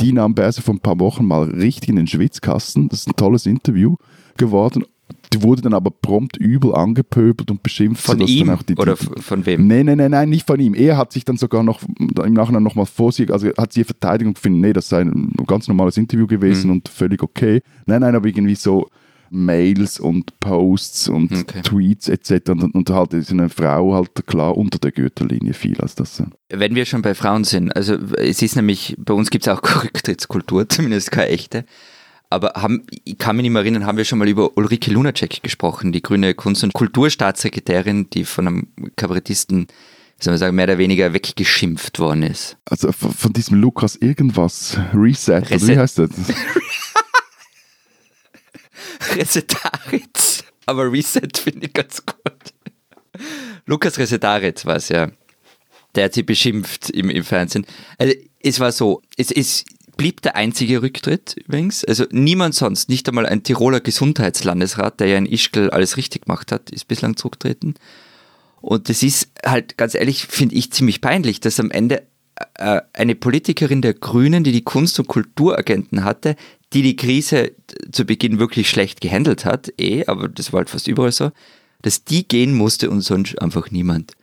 [0.00, 2.88] die nahm Berse vor ein paar Wochen mal richtig in den Schwitzkasten.
[2.88, 3.96] Das ist ein tolles Interview
[4.36, 4.84] geworden
[5.32, 8.04] die wurde dann aber prompt übel angepöbelt und beschimpft.
[8.04, 8.56] Von ihm?
[8.68, 9.66] Die, die, oder von wem?
[9.66, 10.74] Nein, nein, nein, nein, nicht von ihm.
[10.74, 14.34] Er hat sich dann sogar noch im Nachhinein nochmal vor sich, also hat sie Verteidigung
[14.34, 16.72] gefunden, nee, das sei ein ganz normales Interview gewesen mhm.
[16.74, 17.62] und völlig okay.
[17.86, 18.88] Nein, nein, aber irgendwie so
[19.32, 21.62] Mails und Posts und okay.
[21.62, 22.50] Tweets etc.
[22.50, 26.22] Und, und halt ist eine Frau halt klar unter der Gürtellinie viel als das.
[26.50, 29.62] Wenn wir schon bei Frauen sind, also es ist nämlich, bei uns gibt es auch
[29.84, 31.64] Rücktrittskultur, zumindest keine echte.
[32.32, 35.42] Aber haben, ich kann mich nicht mehr erinnern, haben wir schon mal über Ulrike Lunacek
[35.42, 39.66] gesprochen, die grüne Kunst- und Kulturstaatssekretärin, die von einem Kabarettisten,
[40.18, 42.56] soll man sagen, mehr oder weniger weggeschimpft worden ist.
[42.64, 45.68] Also von, diesem Lukas irgendwas, Reset, Reset.
[45.68, 46.10] wie heißt das?
[49.14, 50.44] Resetaritz.
[50.64, 52.54] Aber Reset finde ich ganz gut.
[53.66, 55.10] Lukas Resetaritz war es ja.
[55.94, 57.66] Der hat sie beschimpft im, im Fernsehen.
[57.98, 59.66] Also, es war so, es ist,
[60.02, 61.84] blieb der einzige Rücktritt übrigens.
[61.84, 66.50] Also niemand sonst, nicht einmal ein Tiroler Gesundheitslandesrat, der ja in Ischgl alles richtig gemacht
[66.50, 67.74] hat, ist bislang zurückgetreten.
[68.60, 72.02] Und das ist halt ganz ehrlich, finde ich ziemlich peinlich, dass am Ende
[72.56, 76.34] äh, eine Politikerin der Grünen, die die Kunst- und Kulturagenten hatte,
[76.72, 77.52] die die Krise
[77.92, 81.30] zu Beginn wirklich schlecht gehandelt hat, eh, aber das war halt fast überall so,
[81.82, 84.14] dass die gehen musste und sonst einfach niemand.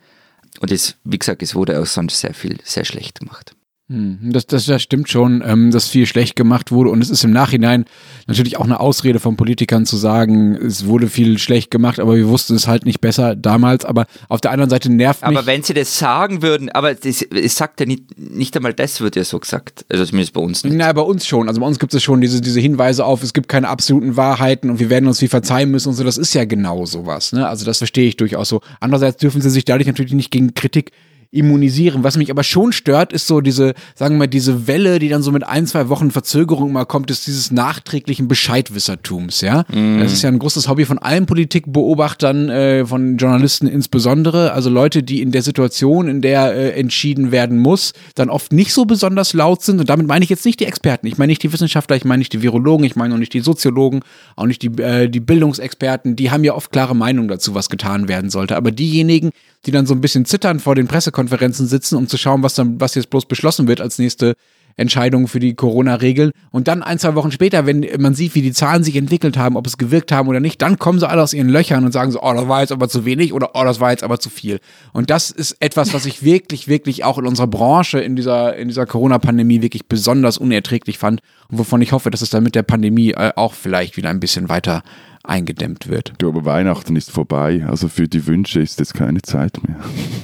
[0.60, 3.54] Und es, wie gesagt, es wurde auch sonst sehr viel, sehr schlecht gemacht.
[3.90, 7.24] Hm, das, das, das stimmt schon, ähm, dass viel schlecht gemacht wurde und es ist
[7.24, 7.86] im Nachhinein
[8.28, 12.28] natürlich auch eine Ausrede von Politikern zu sagen, es wurde viel schlecht gemacht, aber wir
[12.28, 13.84] wussten es halt nicht besser damals.
[13.84, 15.36] Aber auf der anderen Seite nervt mich.
[15.36, 19.00] Aber wenn sie das sagen würden, aber das, es sagt ja nicht, nicht einmal das
[19.00, 20.76] wird ja so gesagt, also zumindest bei uns nicht.
[20.76, 21.48] Na, bei uns schon.
[21.48, 24.70] Also bei uns gibt es schon diese, diese Hinweise auf, es gibt keine absoluten Wahrheiten
[24.70, 26.04] und wir werden uns viel verzeihen müssen und so.
[26.04, 27.32] Das ist ja genau sowas.
[27.32, 27.48] Ne?
[27.48, 28.60] Also das verstehe ich durchaus so.
[28.78, 30.92] Andererseits dürfen sie sich dadurch natürlich nicht gegen Kritik
[31.32, 32.02] immunisieren.
[32.02, 35.22] Was mich aber schon stört, ist so diese, sagen wir mal, diese Welle, die dann
[35.22, 39.64] so mit ein, zwei Wochen Verzögerung mal kommt, ist dieses nachträglichen Bescheidwissertums, ja.
[39.72, 40.00] Mm.
[40.00, 44.52] Das ist ja ein großes Hobby von allen Politikbeobachtern, äh, von Journalisten insbesondere.
[44.52, 48.72] Also Leute, die in der Situation, in der äh, entschieden werden muss, dann oft nicht
[48.72, 49.78] so besonders laut sind.
[49.78, 51.06] Und damit meine ich jetzt nicht die Experten.
[51.06, 53.40] Ich meine nicht die Wissenschaftler, ich meine nicht die Virologen, ich meine auch nicht die
[53.40, 54.00] Soziologen,
[54.34, 56.16] auch nicht die, äh, die Bildungsexperten.
[56.16, 58.56] Die haben ja oft klare Meinungen dazu, was getan werden sollte.
[58.56, 59.30] Aber diejenigen,
[59.66, 62.80] die dann so ein bisschen zittern vor den Pressekonferenzen sitzen, um zu schauen, was dann,
[62.80, 64.34] was jetzt bloß beschlossen wird als nächste
[64.76, 66.32] Entscheidung für die Corona-Regeln.
[66.50, 69.56] Und dann ein, zwei Wochen später, wenn man sieht, wie die Zahlen sich entwickelt haben,
[69.56, 72.10] ob es gewirkt haben oder nicht, dann kommen sie alle aus ihren Löchern und sagen
[72.10, 74.30] so, oh, das war jetzt aber zu wenig oder oh, das war jetzt aber zu
[74.30, 74.60] viel.
[74.92, 78.68] Und das ist etwas, was ich wirklich, wirklich auch in unserer Branche, in dieser, in
[78.68, 81.20] dieser Corona-Pandemie wirklich besonders unerträglich fand
[81.50, 84.20] und wovon ich hoffe, dass es dann mit der Pandemie äh, auch vielleicht wieder ein
[84.20, 84.82] bisschen weiter
[85.22, 86.14] eingedämmt wird.
[86.18, 87.64] Du, aber Weihnachten ist vorbei.
[87.68, 89.76] Also für die Wünsche ist jetzt keine Zeit mehr.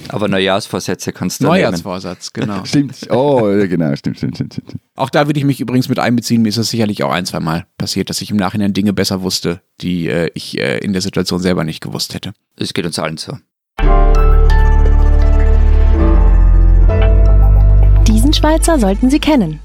[0.09, 2.63] Aber Neujahrsvorsätze kannst du Neujahrsvorsatz, genau.
[2.65, 3.09] stimmt.
[3.11, 4.81] Oh, ja, genau, stimmt, stimmt, stimmt, stimmt.
[4.95, 6.41] Auch da würde ich mich übrigens mit einbeziehen.
[6.41, 9.21] Mir ist das sicherlich auch ein, zwei Mal passiert, dass ich im Nachhinein Dinge besser
[9.21, 12.33] wusste, die äh, ich äh, in der Situation selber nicht gewusst hätte.
[12.57, 13.37] Es geht uns allen so.
[18.07, 19.59] Diesen Schweizer sollten Sie kennen.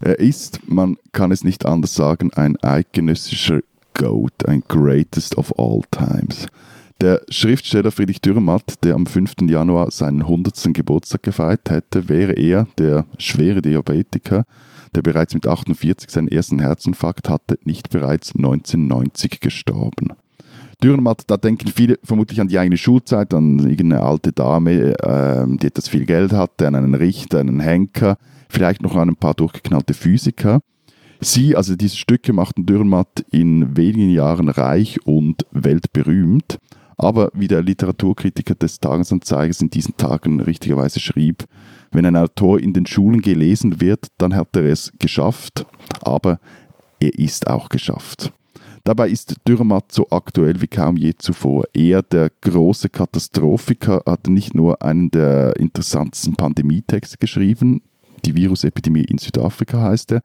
[0.00, 3.60] Er ist, man kann es nicht anders sagen, ein eidgenössischer
[3.98, 6.46] GOAT, ein Greatest of All Times.
[7.00, 9.34] Der Schriftsteller Friedrich Dürrematt, der am 5.
[9.48, 10.74] Januar seinen 100.
[10.74, 14.44] Geburtstag gefeiert hätte, wäre er, der schwere Diabetiker,
[14.94, 20.12] der bereits mit 48 seinen ersten Herzinfarkt hatte, nicht bereits 1990 gestorben.
[20.82, 25.66] Dürrenmatt, da denken viele vermutlich an die eigene Schulzeit, an irgendeine alte Dame, äh, die
[25.66, 29.94] etwas viel Geld hatte, an einen Richter, einen Henker, vielleicht noch an ein paar durchgeknallte
[29.94, 30.60] Physiker.
[31.20, 36.58] Sie, also diese Stücke, machten Dürrenmatt in wenigen Jahren reich und weltberühmt.
[36.98, 41.44] Aber wie der Literaturkritiker des Tagesanzeigers in diesen Tagen richtigerweise schrieb,
[41.92, 45.66] wenn ein Autor in den Schulen gelesen wird, dann hat er es geschafft,
[46.02, 46.40] aber
[47.00, 48.32] er ist auch geschafft.
[48.84, 51.64] Dabei ist Dürrematt so aktuell wie kaum je zuvor.
[51.74, 57.82] Er, der große Katastrophiker, hat nicht nur einen der interessantesten Pandemietexte geschrieben,
[58.24, 60.22] die Virusepidemie in Südafrika heißt er,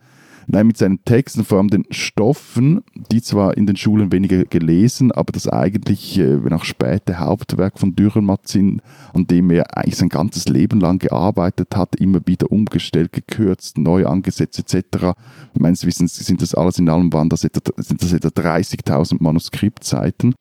[0.48, 5.12] Nein, mit seinen Texten, vor allem den Stoffen, die zwar in den Schulen weniger gelesen,
[5.12, 8.82] aber das eigentlich, äh, wenn auch späte Hauptwerk von Dürrenmatt sind,
[9.14, 14.06] an dem er eigentlich sein ganzes Leben lang gearbeitet hat, immer wieder umgestellt, gekürzt, neu
[14.06, 15.14] angesetzt etc.
[15.58, 20.36] Meines Wissens sind das alles in allem waren das etwa, sind das etwa 30.000 Manuskriptseiten.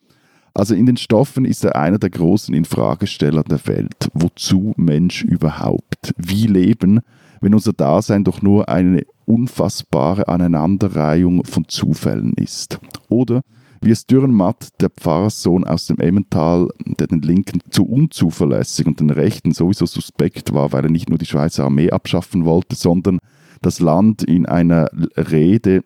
[0.54, 4.08] Also in den Stoffen ist er einer der großen Infragesteller der Welt.
[4.14, 6.12] Wozu Mensch überhaupt?
[6.16, 7.00] Wie leben,
[7.40, 12.80] wenn unser Dasein doch nur eine unfassbare Aneinanderreihung von Zufällen ist.
[13.08, 13.42] Oder
[13.80, 19.10] wie es Dürrenmatt, der Pfarrerssohn aus dem Emmental, der den Linken zu unzuverlässig und den
[19.10, 23.20] Rechten sowieso suspekt war, weil er nicht nur die Schweizer Armee abschaffen wollte, sondern
[23.62, 25.82] das Land in einer Rede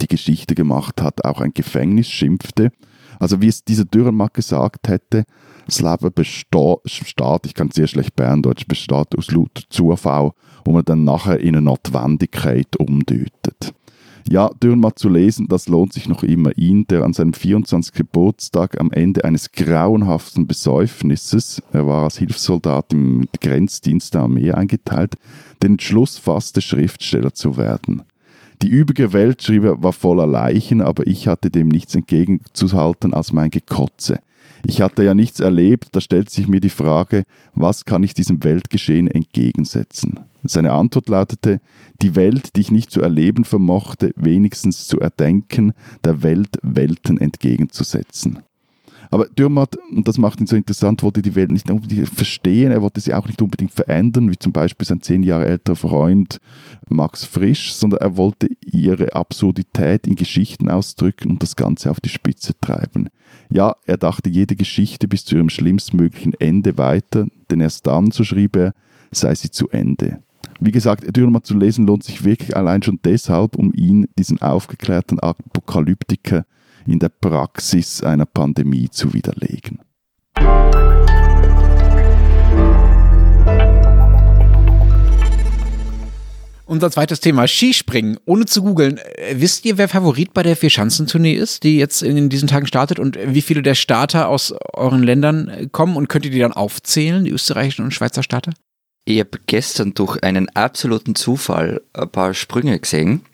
[0.00, 2.70] die Geschichte gemacht hat, auch ein Gefängnis schimpfte.
[3.18, 5.24] Also wie es dieser Dürrenmatt gesagt hätte,
[5.66, 10.32] das Leben besteht, ich kann sehr schlecht Berndeutsch, besteht aus lauter Zufall
[10.66, 13.72] wo man dann nachher in eine Notwendigkeit umdeutet.
[14.28, 16.50] Ja, Dürrenmatt zu lesen, das lohnt sich noch immer.
[16.58, 17.94] Ihn, der an seinem 24.
[17.94, 25.14] Geburtstag am Ende eines grauenhaften Besäufnisses, er war als Hilfssoldat im Grenzdienst der Armee eingeteilt,
[25.62, 28.02] den Entschluss fasste, Schriftsteller zu werden.
[28.62, 33.32] Die übrige Welt, schrieb er, war voller Leichen, aber ich hatte dem nichts entgegenzuhalten als
[33.32, 34.18] mein Gekotze.
[34.64, 38.42] Ich hatte ja nichts erlebt, da stellt sich mir die Frage, was kann ich diesem
[38.44, 40.20] Weltgeschehen entgegensetzen?
[40.44, 41.60] Seine Antwort lautete,
[42.02, 45.72] die Welt, die ich nicht zu erleben vermochte, wenigstens zu erdenken,
[46.04, 48.40] der Welt Welten entgegenzusetzen.
[49.10, 52.82] Aber Dürrmatt, und das macht ihn so interessant, wollte die Welt nicht unbedingt verstehen, er
[52.82, 56.40] wollte sie auch nicht unbedingt verändern, wie zum Beispiel sein zehn Jahre älterer Freund
[56.88, 62.08] Max Frisch, sondern er wollte ihre Absurdität in Geschichten ausdrücken und das Ganze auf die
[62.08, 63.08] Spitze treiben.
[63.50, 68.24] Ja, er dachte jede Geschichte bis zu ihrem schlimmstmöglichen Ende weiter, denn erst dann, so
[68.24, 68.74] schrieb er,
[69.12, 70.20] sei sie zu Ende.
[70.60, 75.20] Wie gesagt, Dürrenmatt zu lesen lohnt sich wirklich allein schon deshalb, um ihn, diesen aufgeklärten
[75.20, 76.46] Apokalyptiker,
[76.86, 79.80] in der Praxis einer Pandemie zu widerlegen.
[86.68, 88.18] Unser zweites Thema, Skispringen.
[88.26, 92.28] Ohne zu googeln, äh, wisst ihr, wer Favorit bei der Vierschanzentournee ist, die jetzt in
[92.28, 96.24] diesen Tagen startet und wie viele der Starter aus euren Ländern äh, kommen und könnt
[96.24, 98.52] ihr die dann aufzählen, die österreichischen und Schweizer Starter?
[99.04, 103.24] Ich habe gestern durch einen absoluten Zufall ein paar Sprünge gesehen.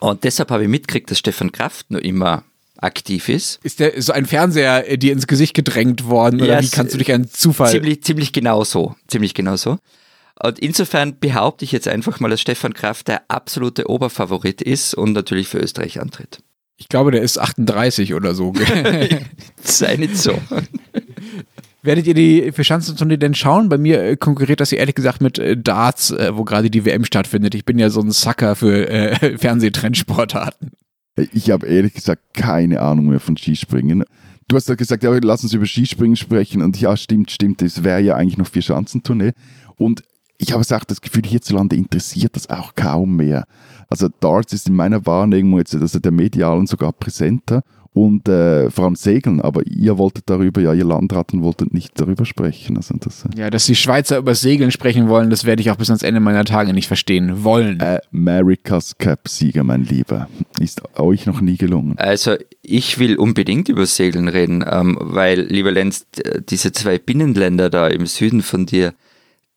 [0.00, 2.42] Und deshalb habe ich mitgekriegt, dass Stefan Kraft noch immer
[2.78, 3.60] aktiv ist.
[3.62, 6.94] Ist der so ein Fernseher äh, dir ins Gesicht gedrängt worden oder ja, wie kannst
[6.94, 7.70] du dich an Zufall?
[7.70, 8.94] Ziemlich, ziemlich genau so.
[9.08, 9.78] Ziemlich genau so.
[10.42, 15.12] Und insofern behaupte ich jetzt einfach mal, dass Stefan Kraft der absolute Oberfavorit ist und
[15.12, 16.40] natürlich für Österreich antritt.
[16.76, 18.52] Ich glaube, der ist 38 oder so.
[19.62, 20.38] Sei nicht so.
[21.82, 23.68] Werdet ihr die Verschanzentournee denn schauen?
[23.68, 27.04] Bei mir äh, konkurriert das ja ehrlich gesagt mit äh, Darts, wo gerade die WM
[27.04, 27.54] stattfindet.
[27.54, 30.72] Ich bin ja so ein Sucker für äh, Fernsehtrendsportarten.
[31.16, 34.04] Ich habe ehrlich gesagt keine Ahnung mehr von Skispringen.
[34.48, 36.62] Du hast ja gesagt, ja, lass uns über Skispringen sprechen.
[36.62, 39.32] Und ja, stimmt, stimmt, es wäre ja eigentlich noch vier Schanzentournee.
[39.76, 40.02] Und
[40.38, 43.46] ich habe auch das Gefühl, hierzulande interessiert das auch kaum mehr.
[43.88, 47.62] Also Darts ist in meiner Wahrnehmung jetzt also der medialen sogar präsenter
[47.96, 52.26] und äh, vor allem Segeln, aber ihr wolltet darüber, ja, ihr Landratten wolltet nicht darüber
[52.26, 52.76] sprechen.
[52.76, 55.76] Also das, äh ja, dass die Schweizer über Segeln sprechen wollen, das werde ich auch
[55.76, 57.82] bis ans Ende meiner Tage nicht verstehen wollen.
[58.12, 60.28] America's Cup-Sieger, mein Lieber.
[60.60, 61.94] Ist euch noch nie gelungen.
[61.96, 66.06] Also ich will unbedingt über Segeln reden, ähm, weil, lieber Lenz,
[66.50, 68.92] diese zwei Binnenländer da im Süden von dir,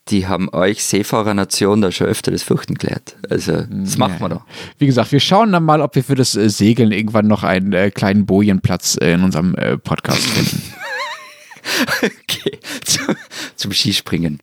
[0.10, 3.16] die haben euch Seefahrernation da schon öfter das Fürchten gelehrt.
[3.30, 4.22] Also, das machen ja.
[4.22, 4.46] wir doch.
[4.78, 7.74] Wie gesagt, wir schauen dann mal, ob wir für das äh, Segeln irgendwann noch einen
[7.74, 10.74] äh, kleinen Bojenplatz äh, in unserem äh, Podcast finden.
[12.04, 13.16] okay, zum,
[13.56, 14.40] zum Skispringen.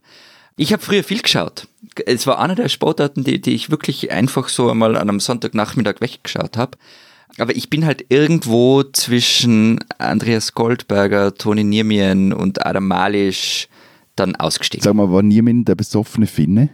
[0.56, 1.68] Ich habe früher viel geschaut.
[2.06, 6.00] Es war einer der Sportarten, die, die ich wirklich einfach so einmal an einem Sonntagnachmittag
[6.00, 6.78] weggeschaut habe.
[7.38, 13.68] Aber ich bin halt irgendwo zwischen Andreas Goldberger, Toni Niermien und Adam Malisch
[14.16, 14.82] dann ausgestiegen.
[14.82, 16.70] Sag mal, war Niemin der besoffene Finne?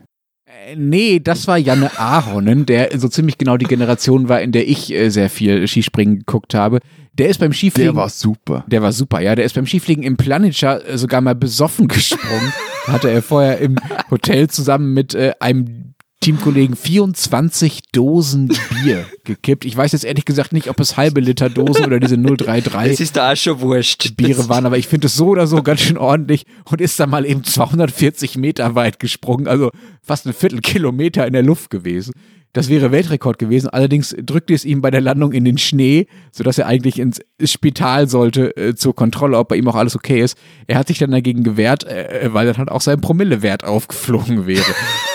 [0.46, 4.68] Äh, nee, das war Janne Ahonen, der so ziemlich genau die Generation war, in der
[4.68, 6.80] ich äh, sehr viel Skispringen geguckt habe.
[7.14, 7.94] Der ist beim Skifliegen.
[7.94, 8.64] Der war super.
[8.68, 9.34] Der war super, ja.
[9.34, 12.52] Der ist beim Skifliegen im Planitscher äh, sogar mal besoffen gesprungen.
[12.86, 13.76] hatte er vorher im
[14.10, 15.81] Hotel zusammen mit äh, einem
[16.22, 19.64] Teamkollegen 24 Dosen Bier gekippt.
[19.64, 23.00] Ich weiß jetzt ehrlich gesagt nicht, ob es halbe Liter Dosen oder diese 033 Es
[23.00, 24.16] ist da schon wurscht.
[24.16, 27.10] Biere waren, aber ich finde es so oder so ganz schön ordentlich und ist dann
[27.10, 32.12] mal eben 240 Meter weit gesprungen, also fast ein Viertelkilometer in der Luft gewesen.
[32.52, 33.70] Das wäre Weltrekord gewesen.
[33.70, 38.08] Allerdings drückte es ihm bei der Landung in den Schnee, sodass er eigentlich ins Spital
[38.08, 40.38] sollte äh, zur Kontrolle, ob bei ihm auch alles okay ist.
[40.68, 44.62] Er hat sich dann dagegen gewehrt, äh, weil dann halt auch sein Promillewert aufgeflogen wäre.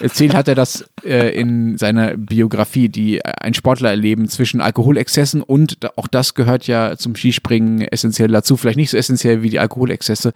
[0.00, 5.78] Erzählt hat er das äh, in seiner Biografie, die ein Sportler erleben zwischen Alkoholexzessen und
[5.96, 10.32] auch das gehört ja zum Skispringen essentiell dazu, vielleicht nicht so essentiell wie die Alkoholexzesse,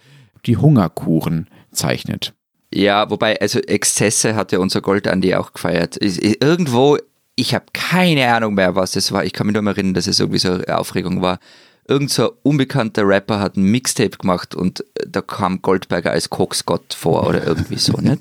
[0.46, 2.34] die Hungerkuren zeichnet.
[2.72, 5.96] Ja, wobei, also Exzesse hat ja unser Goldandi auch gefeiert.
[6.00, 6.98] Irgendwo,
[7.36, 9.24] ich habe keine Ahnung mehr, was das war.
[9.24, 11.38] Ich kann mich nur erinnern, dass es irgendwie so Aufregung war.
[11.86, 16.30] Irgend so ein unbekannter Rapper hat ein Mixtape gemacht und äh, da kam Goldberger als
[16.30, 18.20] Koksgott vor oder irgendwie so, nicht?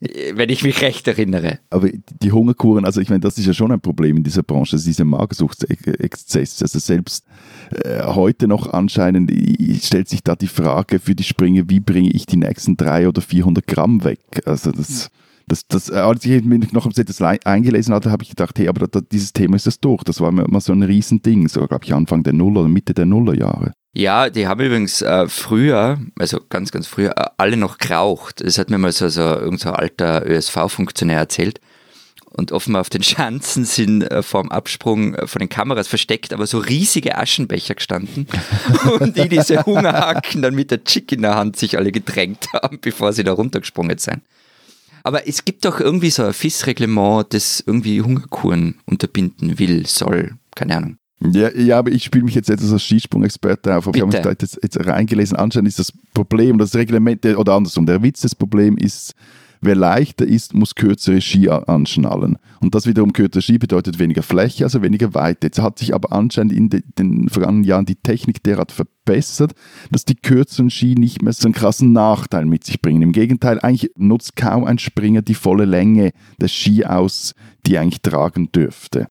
[0.34, 1.58] Wenn ich mich recht erinnere.
[1.70, 1.88] Aber
[2.22, 4.84] die Hungerkuren, also ich meine, das ist ja schon ein Problem in dieser Branche, also
[4.86, 6.62] diese Magersuchtsexzess.
[6.62, 7.24] Also selbst
[7.84, 12.10] äh, heute noch anscheinend i- stellt sich da die Frage für die Springer, wie bringe
[12.10, 14.20] ich die nächsten 300 oder 400 Gramm weg?
[14.44, 15.10] Also das,
[15.50, 18.86] das, das, äh, als ich mich noch das eingelesen hatte, habe ich gedacht, hey, aber
[18.86, 20.04] da, dieses Thema ist das durch.
[20.04, 22.94] Das war mal mal so ein Riesending, so glaube ich Anfang der Nuller oder Mitte
[22.94, 23.72] der Nullerjahre.
[23.92, 28.40] Ja, die haben übrigens äh, früher, also ganz, ganz früher, äh, alle noch geraucht.
[28.44, 31.60] Das hat mir mal so, so irgend so ein alter ÖSV-Funktionär erzählt.
[32.32, 36.46] Und offenbar auf den Schanzen sind äh, vorm Absprung äh, von den Kameras versteckt, aber
[36.46, 38.28] so riesige Aschenbecher gestanden.
[39.00, 42.78] und die diese Hungerhaken dann mit der Chick in der Hand sich alle gedrängt haben,
[42.80, 44.22] bevor sie da runtergesprungen sind.
[45.02, 50.76] Aber es gibt doch irgendwie so ein FIS-Reglement, das irgendwie Hungerkuren unterbinden will, soll, keine
[50.76, 50.96] Ahnung.
[51.22, 54.22] Ja, ja, aber ich spiele mich jetzt etwas als Skisprung-Experte auf, aber ich habe mich
[54.22, 55.36] da jetzt, jetzt reingelesen.
[55.36, 59.14] Anscheinend ist das Problem, das Reglement, der- oder andersrum, der Witz des Problems ist,
[59.60, 62.38] wer leichter ist, muss kürzere Ski anschnallen.
[62.60, 65.46] Und das wiederum kürzere Ski bedeutet weniger Fläche, also weniger Weite.
[65.46, 69.52] Jetzt hat sich aber anscheinend in de, den vergangenen Jahren die Technik derart verbessert,
[69.90, 73.02] dass die kürzeren Ski nicht mehr so einen krassen Nachteil mit sich bringen.
[73.02, 77.34] Im Gegenteil, eigentlich nutzt kaum ein Springer die volle Länge des Ski aus,
[77.66, 79.06] die eigentlich tragen dürfte.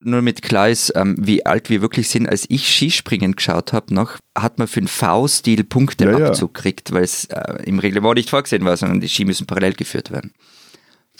[0.00, 3.94] Nur mit klar ist, ähm, wie alt wir wirklich sind, als ich Skispringen geschaut habe
[3.94, 6.26] noch, hat man für den V-Stil Punkte Ja, ja.
[6.28, 9.74] Abzug gekriegt, weil es äh, im Reglement nicht vorgesehen war, sondern die Ski müssen parallel
[9.74, 10.32] geführt werden.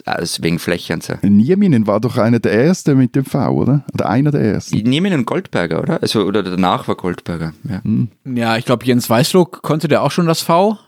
[0.07, 1.15] Also wegen Fläche und so.
[1.23, 3.85] Nieminen war doch einer der Ersten mit dem V, oder?
[3.93, 4.77] Oder einer der Ersten.
[4.77, 6.01] Ich nehme einen Goldberger, oder?
[6.01, 7.83] Also, oder danach war Goldberger, ja.
[8.25, 10.79] Ja, ich glaube, Jens Weißlock konnte der auch schon das V,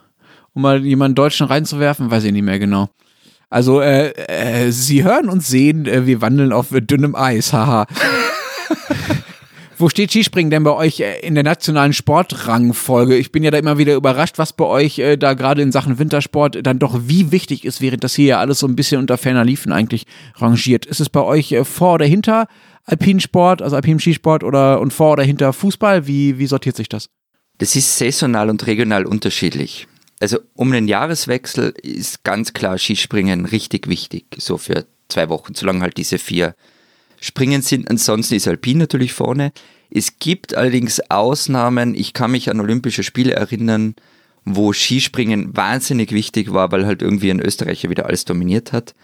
[0.55, 2.89] um mal jemanden Deutschen reinzuwerfen, weiß ich nicht mehr genau.
[3.53, 7.87] Also, äh, äh, Sie hören und sehen, äh, wir wandeln auf dünnem Eis, haha.
[9.77, 13.15] Wo steht Skispringen denn bei euch äh, in der nationalen Sportrangfolge?
[13.15, 15.99] Ich bin ja da immer wieder überrascht, was bei euch äh, da gerade in Sachen
[15.99, 19.19] Wintersport dann doch wie wichtig ist, während das hier ja alles so ein bisschen unter
[19.19, 20.87] ferner Liefen eigentlich rangiert.
[20.87, 22.47] Ist es bei euch äh, vor oder hinter
[22.87, 26.07] Alpinsport, also Alpin-Skisport oder und vor oder hinter Fußball?
[26.07, 27.11] Wie, wie sortiert sich das?
[27.59, 29.89] Das ist saisonal und regional unterschiedlich.
[30.23, 35.81] Also um den Jahreswechsel ist ganz klar Skispringen richtig wichtig, so für zwei Wochen, solange
[35.81, 36.55] halt diese vier
[37.21, 37.91] Springen sind.
[37.91, 39.51] Ansonsten ist Alpin natürlich vorne.
[39.91, 41.97] Es gibt allerdings Ausnahmen.
[41.97, 43.97] Ich kann mich an Olympische Spiele erinnern,
[44.45, 48.95] wo Skispringen wahnsinnig wichtig war, weil halt irgendwie ein Österreicher wieder alles dominiert hat.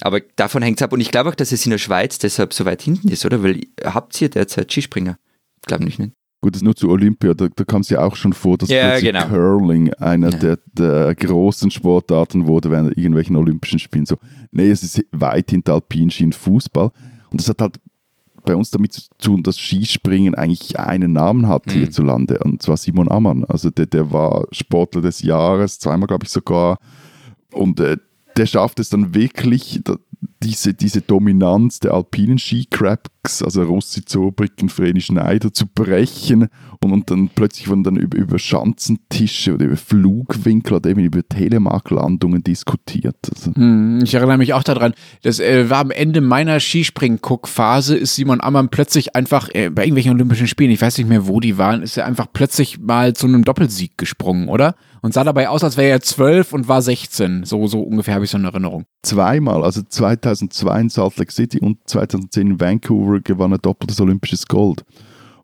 [0.00, 0.92] Aber davon hängt es ab.
[0.92, 3.44] Und ich glaube auch, dass es in der Schweiz deshalb so weit hinten ist, oder?
[3.44, 5.16] Weil habt ihr derzeit Skispringer?
[5.64, 6.12] Glaube ich nicht.
[6.42, 8.98] Gut, das nur zu Olympia, da, da kam es ja auch schon vor, dass Ja,
[8.98, 9.26] genau.
[9.26, 10.38] Curling einer Ja.
[10.38, 14.06] der, der großen Sportarten wurde während irgendwelchen Olympischen Spielen.
[14.06, 14.16] So,
[14.50, 16.90] nee, es ist weit hinter Alpinski und Fußball.
[17.30, 17.78] Und das hat halt
[18.46, 21.72] bei uns damit zu tun, dass Skispringen eigentlich einen Namen hat Mhm.
[21.72, 23.44] hierzulande, und zwar Simon Ammann.
[23.44, 26.78] Also der, der war Sportler des Jahres, zweimal glaube ich sogar.
[27.52, 27.98] Und äh,
[28.38, 29.82] der schafft es dann wirklich,
[30.42, 36.48] diese, diese Dominanz der alpinen Skicracks, also Rossi Zobricken, Vreni Schneider, zu brechen
[36.82, 41.26] und, und dann plötzlich wurden dann über, über Schanzentische oder über Flugwinkel oder eben über
[41.26, 43.16] Telemark-Landungen diskutiert.
[43.34, 48.14] Also, Hm, Ich erinnere mich auch daran, das äh, war am Ende meiner Skispring-Guck-Phase, ist
[48.14, 51.58] Simon Ammann plötzlich einfach äh, bei irgendwelchen Olympischen Spielen, ich weiß nicht mehr, wo die
[51.58, 54.74] waren, ist er einfach plötzlich mal zu einem Doppelsieg gesprungen, oder?
[55.02, 57.44] Und sah dabei aus, als wäre er zwölf und war 16.
[57.44, 58.84] So, so ungefähr habe ich so eine Erinnerung.
[59.02, 64.46] zweimal, also 2002 in Salt Lake City und 2010 in Vancouver gewann er doppeltes olympisches
[64.46, 64.84] Gold.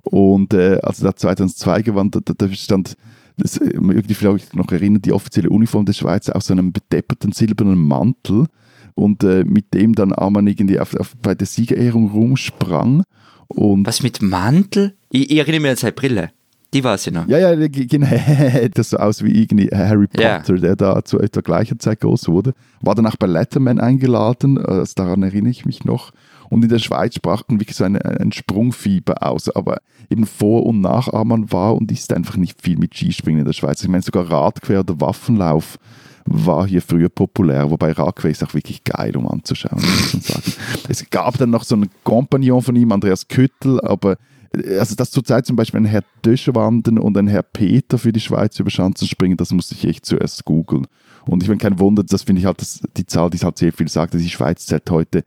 [0.03, 2.97] Und äh, als er da 2002 gewann, da, da, stand,
[3.37, 7.33] das, äh, irgendwie vielleicht noch erinnern, die offizielle Uniform der Schweiz aus so einem bedepperten
[7.33, 8.47] silbernen Mantel
[8.95, 13.03] und äh, mit dem dann Arman irgendwie auf, auf, bei der Siegerehrung rumsprang.
[13.49, 14.97] Und Was mit Mantel?
[15.11, 16.31] Ich, ich erinnere mich an seine Brille.
[16.75, 17.27] Die war sie noch.
[17.29, 18.07] ja, ja, genau.
[18.75, 20.07] Das sah aus wie irgendwie Harry.
[20.09, 22.55] Potter, der da zu etwa gleicher Zeit groß wurde.
[22.81, 26.13] War dann auch bei Letterman eingeladen, äh, daran erinnere ich mich noch.
[26.49, 29.49] Und in der Schweiz sprachen wirklich so ein, ein Sprungfieber aus.
[29.49, 29.79] Aber
[30.11, 33.53] eben vor und nach Arman war und ist einfach nicht viel mit Skispringen in der
[33.53, 33.83] Schweiz.
[33.83, 35.79] Ich meine, sogar Radquer oder Waffenlauf
[36.27, 40.53] war hier früher populär, wobei Radquer ist auch wirklich geil, um anzuschauen, muss man sagen.
[40.89, 44.17] Es gab dann noch so einen Kompagnon von ihm, Andreas Küttel, aber
[44.53, 48.59] also dass zurzeit zum Beispiel ein Herr Döschwanden und ein Herr Peter für die Schweiz
[48.59, 50.87] über Schanzen springen, das musste ich echt zuerst googeln.
[51.27, 53.73] Und ich meine, kein Wunder, das finde ich halt das, die Zahl, die halt sehr
[53.73, 55.25] viel sagt, dass die Schweiz zählt heute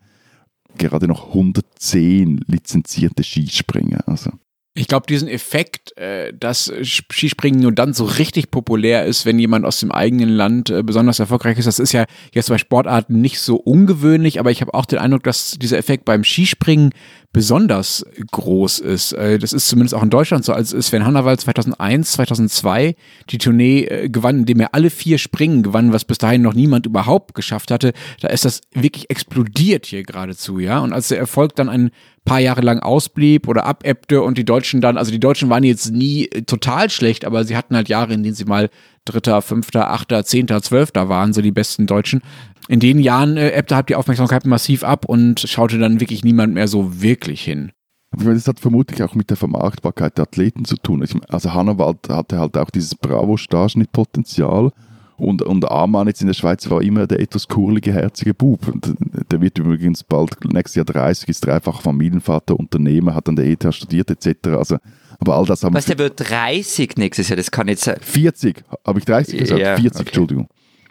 [0.78, 4.08] gerade noch 110 lizenzierte Skispringer.
[4.08, 4.32] Also.
[4.80, 9.66] Ich glaube, diesen Effekt, äh, dass Skispringen nur dann so richtig populär ist, wenn jemand
[9.66, 13.42] aus dem eigenen Land äh, besonders erfolgreich ist, das ist ja jetzt bei Sportarten nicht
[13.42, 16.92] so ungewöhnlich, aber ich habe auch den Eindruck, dass dieser Effekt beim Skispringen
[17.34, 19.12] besonders groß ist.
[19.12, 22.96] Äh, das ist zumindest auch in Deutschland so, als Sven Hannawald 2001, 2002
[23.30, 26.86] die Tournee äh, gewann, indem er alle vier Springen gewann, was bis dahin noch niemand
[26.86, 27.92] überhaupt geschafft hatte.
[28.22, 30.80] Da ist das wirklich explodiert hier geradezu, ja.
[30.80, 31.92] Und als der Erfolg dann ein
[32.26, 35.92] paar Jahre lang ausblieb oder abebbte und die Deutschen dann, also die Deutschen waren jetzt
[35.92, 38.70] nie äh, total schlecht, aber sie hatten halt Jahre, in denen sie mal
[39.06, 42.22] Dritter, Fünfter, Achter, Zehnter, Zwölfter waren, so die besten Deutschen.
[42.68, 46.54] In den Jahren äh, ebbte halt die Aufmerksamkeit massiv ab und schaute dann wirklich niemand
[46.54, 47.72] mehr so wirklich hin.
[48.18, 51.00] Ich meine, das hat vermutlich auch mit der Vermarktbarkeit der Athleten zu tun.
[51.00, 54.72] Meine, also Hannawald hatte halt auch dieses Bravo-Starschnitt-Potenzial
[55.20, 58.68] und, und Amann jetzt in der Schweiz war immer der etwas kurlige, herzige Bub.
[58.68, 58.96] Und
[59.32, 63.74] der wird übrigens bald nächstes Jahr 30, ist dreifach Familienvater, Unternehmer, hat an der ETH
[63.74, 64.50] studiert etc.
[64.50, 64.78] Also,
[65.20, 67.98] aber all das haben Was, der wird 30 nächstes Jahr, das kann nicht sein.
[68.02, 69.62] 40, habe ich 30 gesagt?
[69.62, 70.08] Ja, 40, okay.
[70.08, 70.48] Entschuldigung.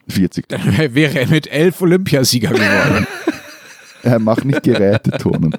[0.08, 0.48] 40.
[0.48, 3.06] Dann wäre er mit elf Olympiasieger geworden.
[4.04, 5.56] Er macht nicht Geräteturnen.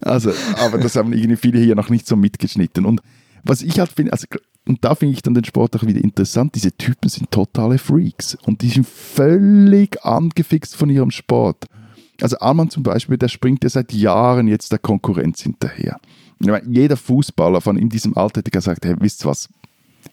[0.00, 2.86] Also, aber das haben irgendwie viele hier noch nicht so mitgeschnitten.
[2.86, 3.00] Und
[3.44, 4.26] was ich halt finde, also,
[4.66, 8.36] und da finde ich dann den Sport auch wieder interessant, diese Typen sind totale Freaks
[8.46, 11.66] und die sind völlig angefixt von ihrem Sport.
[12.20, 15.98] Also Arman zum Beispiel, der springt ja seit Jahren jetzt der Konkurrenz hinterher.
[16.38, 19.48] Meine, jeder Fußballer von in diesem Alter hätte gesagt, hey, wisst ihr was,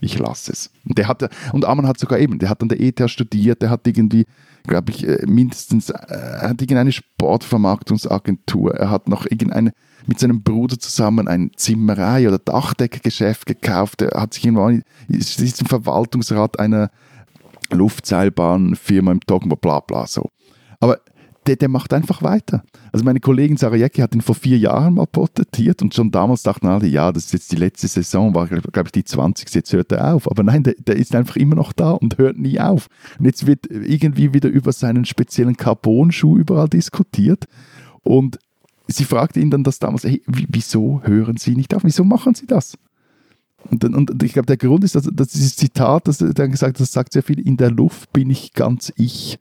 [0.01, 0.69] ich lasse es.
[0.85, 3.69] Und der hatte, und Arman hat sogar eben, der hat an der ETH studiert, der
[3.69, 4.25] hat irgendwie,
[4.63, 9.71] glaube ich, äh, mindestens, äh, hat irgendeine Sportvermarktungsagentur, er hat noch irgendeine,
[10.07, 15.67] mit seinem Bruder zusammen ein Zimmerei- oder Dachdeckergeschäft gekauft, er hat sich irgendwann, ist im
[15.67, 16.89] Verwaltungsrat einer
[17.71, 20.29] Luftseilbahnfirma im Dogma, bla bla so.
[20.79, 20.99] Aber
[21.47, 22.63] der, der macht einfach weiter.
[22.91, 26.43] Also meine Kollegin Sarah Jecki hat ihn vor vier Jahren mal porträtiert und schon damals
[26.43, 29.53] dachten alle, ja, das ist jetzt die letzte Saison, war glaube ich die 20.
[29.53, 30.29] Jetzt hört er auf.
[30.29, 32.87] Aber nein, der, der ist einfach immer noch da und hört nie auf.
[33.17, 37.45] Und jetzt wird irgendwie wieder über seinen speziellen Carbon-Schuh überall diskutiert
[38.03, 38.39] und
[38.87, 41.83] sie fragte ihn dann das damals, hey, wie- wieso hören Sie nicht auf?
[41.83, 42.77] Wieso machen Sie das?
[43.69, 46.75] Und, und ich glaube, der Grund ist, dass, dass dieses Zitat, das er dann gesagt
[46.77, 49.39] hat, das sagt sehr viel, in der Luft bin ich ganz ich.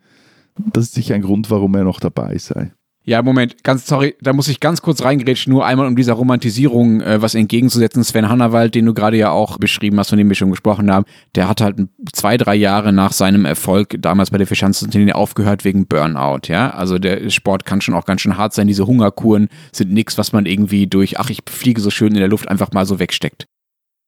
[0.72, 2.72] Das ist sicher ein Grund, warum er noch dabei sei.
[3.09, 7.00] Ja, Moment, ganz sorry, da muss ich ganz kurz reingrätschen, nur einmal um dieser Romantisierung
[7.00, 8.02] äh, was entgegenzusetzen.
[8.02, 11.07] Sven Hannawald, den du gerade ja auch beschrieben hast, von dem wir schon gesprochen haben,
[11.36, 11.76] der hat halt
[12.12, 16.70] zwei, drei Jahre nach seinem Erfolg damals bei der Vierschanzenturnier aufgehört wegen Burnout, ja.
[16.70, 18.66] Also der Sport kann schon auch ganz schön hart sein.
[18.66, 22.28] Diese Hungerkuren sind nichts, was man irgendwie durch, ach, ich fliege so schön in der
[22.28, 23.46] Luft einfach mal so wegsteckt.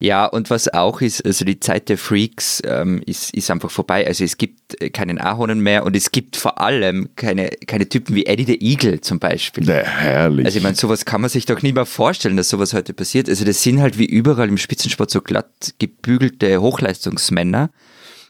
[0.01, 4.07] Ja, und was auch ist, also die Zeit der Freaks ähm, ist, ist einfach vorbei.
[4.07, 8.15] Also es gibt äh, keinen Ahornen mehr und es gibt vor allem keine, keine Typen
[8.15, 9.65] wie Eddie the Eagle zum Beispiel.
[9.65, 10.47] Der herrlich.
[10.47, 13.29] Also ich meine, sowas kann man sich doch nie mehr vorstellen, dass sowas heute passiert.
[13.29, 17.71] Also das sind halt wie überall im Spitzensport so glatt gebügelte Hochleistungsmänner.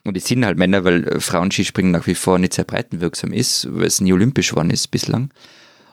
[0.05, 3.69] Und die sind halt Männer, weil äh, Frauenskispringen nach wie vor nicht sehr breitenwirksam ist,
[3.71, 5.31] weil es nie olympisch geworden ist bislang.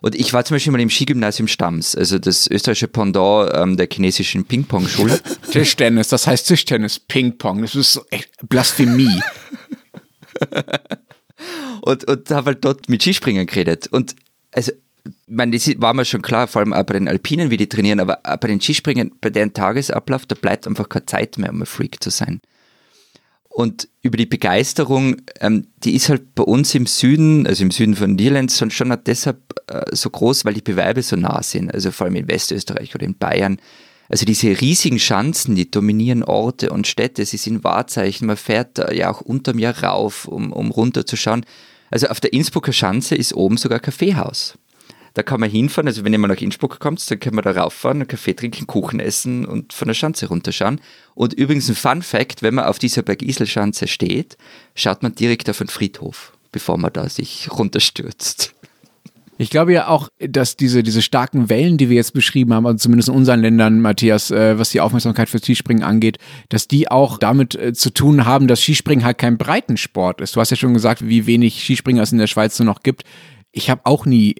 [0.01, 3.87] Und ich war zum Beispiel mal im Skigymnasium Stams, also das österreichische Pendant ähm, der
[3.91, 5.19] chinesischen Ping-Pong-Schule.
[5.51, 9.21] Tischtennis, das heißt Tischtennis, Ping-Pong, das ist echt Blasphemie.
[11.81, 13.87] und, und habe halt dort mit Skispringen geredet.
[13.87, 14.15] Und
[14.51, 14.71] also,
[15.05, 17.69] ich meine, das war mir schon klar, vor allem auch bei den Alpinen, wie die
[17.69, 21.61] trainieren, aber bei den Skispringen, bei deren Tagesablauf, da bleibt einfach keine Zeit mehr, um
[21.61, 22.41] ein Freak zu sein.
[23.55, 27.95] Und über die Begeisterung, ähm, die ist halt bei uns im Süden, also im Süden
[27.95, 31.73] von Irland, schon, auch deshalb äh, so groß, weil die Bewerbe so nah sind.
[31.73, 33.57] Also vor allem in Westösterreich oder in Bayern.
[34.09, 38.27] Also diese riesigen Schanzen, die dominieren Orte und Städte, sie sind Wahrzeichen.
[38.27, 41.45] Man fährt da ja auch unterm Jahr rauf, um, um runterzuschauen.
[41.89, 44.57] Also auf der Innsbrucker Schanze ist oben sogar Kaffeehaus.
[45.15, 47.51] Da kann man hinfahren, also wenn ihr mal nach Innsbruck kommt, dann können wir da
[47.51, 50.81] rauffahren, einen Kaffee trinken, Kuchen essen und von der Schanze runterschauen.
[51.15, 54.37] Und übrigens ein Fun Fact, wenn man auf dieser Bergisel-Schanze steht,
[54.75, 58.53] schaut man direkt auf den Friedhof, bevor man da sich runterstürzt.
[59.37, 62.77] Ich glaube ja auch, dass diese, diese starken Wellen, die wir jetzt beschrieben haben, also
[62.77, 67.17] zumindest in unseren Ländern, Matthias, äh, was die Aufmerksamkeit für Skispringen angeht, dass die auch
[67.19, 70.35] damit äh, zu tun haben, dass Skispringen halt kein Breitensport ist.
[70.35, 73.03] Du hast ja schon gesagt, wie wenig Skispringer es in der Schweiz nur noch gibt.
[73.51, 74.35] Ich habe auch nie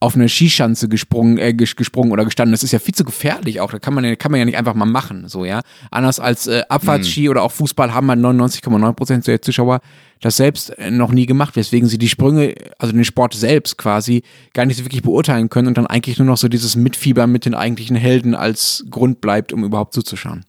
[0.00, 2.52] auf eine Skischanze gesprungen, äh, gesprungen oder gestanden.
[2.52, 3.72] Das ist ja viel zu gefährlich auch.
[3.72, 5.60] Da kann man, ja, kann man ja nicht einfach mal machen, so, ja.
[5.90, 7.30] Anders als äh, Abfahrtski mhm.
[7.30, 9.80] oder auch Fußball haben halt 99,9 Prozent der Zuschauer
[10.20, 14.22] das selbst äh, noch nie gemacht, weswegen sie die Sprünge, also den Sport selbst quasi,
[14.54, 17.44] gar nicht so wirklich beurteilen können und dann eigentlich nur noch so dieses Mitfiebern mit
[17.44, 20.44] den eigentlichen Helden als Grund bleibt, um überhaupt zuzuschauen.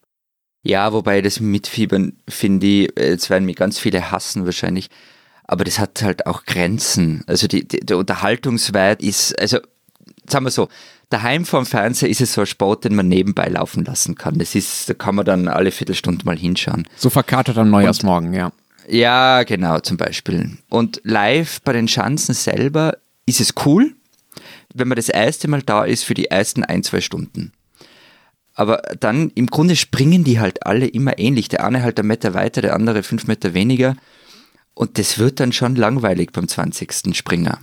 [0.62, 4.89] Ja, wobei das Mitfiebern, finde ich, jetzt werden mich ganz viele hassen wahrscheinlich,
[5.50, 7.24] aber das hat halt auch Grenzen.
[7.26, 9.58] Also die, die, der Unterhaltungswert ist, also
[10.28, 10.70] sagen wir so,
[11.10, 14.38] daheim vorm Fernseher ist es so ein Sport, den man nebenbei laufen lassen kann.
[14.38, 16.88] Das ist, da kann man dann alle Viertelstunde mal hinschauen.
[16.97, 18.52] So verkatert am Neujahrsmorgen, ja.
[18.88, 20.60] Ja, genau, zum Beispiel.
[20.70, 23.95] Und live bei den Schanzen selber ist es cool,
[24.76, 27.54] wenn man das erste Mal da ist für die ersten ein, zwei Stunden.
[28.54, 31.50] Aber dann im Grunde springen die halt alle immer ähnlich.
[31.50, 33.95] Der eine halt einen Meter weiter, der andere fünf Meter weniger.
[34.80, 37.13] Und das wird dann schon langweilig beim 20.
[37.13, 37.59] Springer.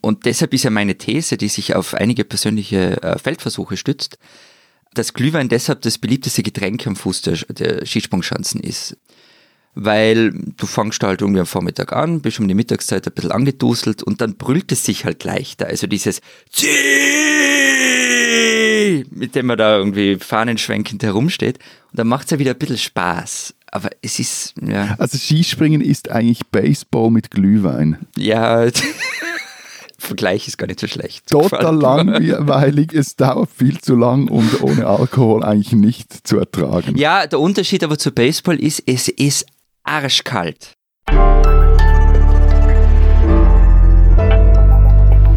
[0.00, 4.16] Und deshalb ist ja meine These, die sich auf einige persönliche äh, Feldversuche stützt,
[4.94, 8.96] dass Glühwein deshalb das beliebteste Getränk am Fuß der, der Skisprungschanzen ist.
[9.74, 14.02] Weil du fangst halt irgendwie am Vormittag an, bist um die Mittagszeit ein bisschen angeduselt
[14.02, 15.66] und dann brüllt es sich halt leichter.
[15.66, 16.70] Also dieses Zieh,
[19.10, 21.58] mit dem man da irgendwie fahnenschwenkend herumsteht.
[21.90, 24.94] Und dann macht es ja wieder ein bisschen Spaß aber es ist, ja.
[24.98, 27.98] Also Skispringen ist eigentlich Baseball mit Glühwein.
[28.16, 28.68] Ja,
[29.98, 31.26] Vergleich ist gar nicht so schlecht.
[31.30, 36.96] Total langweilig, es dauert viel zu lang und ohne Alkohol eigentlich nicht zu ertragen.
[36.96, 39.44] Ja, der Unterschied aber zu Baseball ist, es ist
[39.82, 40.74] arschkalt.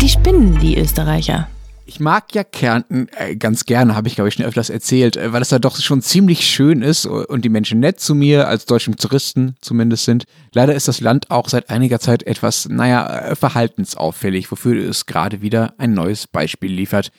[0.02, 1.50] Die spinnen, die Österreicher.
[1.90, 5.32] Ich mag ja Kärnten äh, ganz gerne, habe ich glaube ich schon öfters erzählt, äh,
[5.32, 8.66] weil es da doch schon ziemlich schön ist und die Menschen nett zu mir, als
[8.66, 10.26] deutschen Touristen zumindest sind.
[10.54, 15.42] Leider ist das Land auch seit einiger Zeit etwas, naja, äh, verhaltensauffällig, wofür es gerade
[15.42, 17.14] wieder ein neues Beispiel liefert.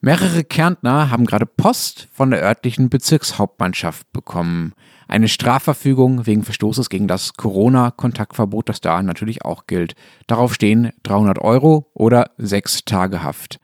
[0.00, 4.72] Mehrere Kärntner haben gerade Post von der örtlichen Bezirkshauptmannschaft bekommen.
[5.06, 9.94] Eine Strafverfügung wegen Verstoßes gegen das Corona-Kontaktverbot, das da natürlich auch gilt.
[10.26, 13.60] Darauf stehen 300 Euro oder sechs Tage Haft.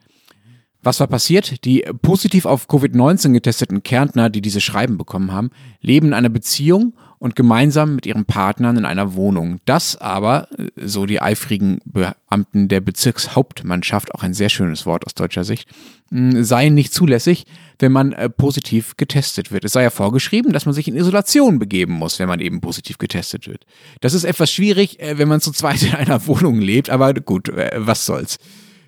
[0.85, 1.65] Was war passiert?
[1.65, 6.95] Die positiv auf Covid-19 getesteten Kärntner, die diese Schreiben bekommen haben, leben in einer Beziehung
[7.19, 9.61] und gemeinsam mit ihren Partnern in einer Wohnung.
[9.65, 15.43] Das aber, so die eifrigen Beamten der Bezirkshauptmannschaft, auch ein sehr schönes Wort aus deutscher
[15.43, 15.67] Sicht,
[16.11, 17.47] sei nicht zulässig,
[17.79, 19.65] wenn man äh, positiv getestet wird.
[19.65, 22.99] Es sei ja vorgeschrieben, dass man sich in Isolation begeben muss, wenn man eben positiv
[22.99, 23.65] getestet wird.
[24.03, 27.49] Das ist etwas schwierig, äh, wenn man zu zweit in einer Wohnung lebt, aber gut,
[27.49, 28.39] äh, was soll's.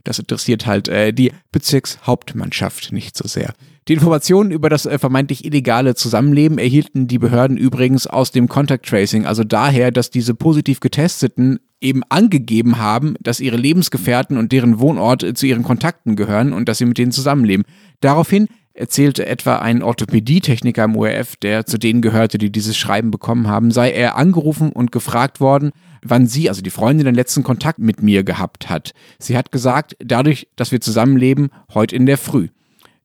[0.07, 3.54] Das interessiert halt äh, die Bezirkshauptmannschaft nicht so sehr.
[3.88, 8.86] Die Informationen über das äh, vermeintlich illegale Zusammenleben erhielten die Behörden übrigens aus dem Contact
[8.86, 14.78] Tracing, also daher, dass diese positiv Getesteten eben angegeben haben, dass ihre Lebensgefährten und deren
[14.78, 17.64] Wohnort äh, zu ihren Kontakten gehören und dass sie mit denen zusammenleben.
[18.00, 23.48] Daraufhin erzählte etwa ein Orthopädietechniker im ORF, der zu denen gehörte, die dieses Schreiben bekommen
[23.48, 25.72] haben, sei er angerufen und gefragt worden,
[26.03, 28.92] wann sie, also die Freundin, den letzten Kontakt mit mir gehabt hat.
[29.18, 32.49] Sie hat gesagt, dadurch, dass wir zusammenleben, heute in der Früh.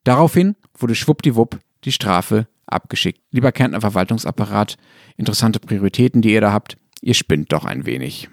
[0.04, 3.22] Daraufhin wurde schwuppdiwupp die Strafe abgeschickt.
[3.32, 4.78] Lieber Kärntner Verwaltungsapparat,
[5.18, 8.30] interessante Prioritäten, die ihr da habt, ihr spinnt doch ein wenig.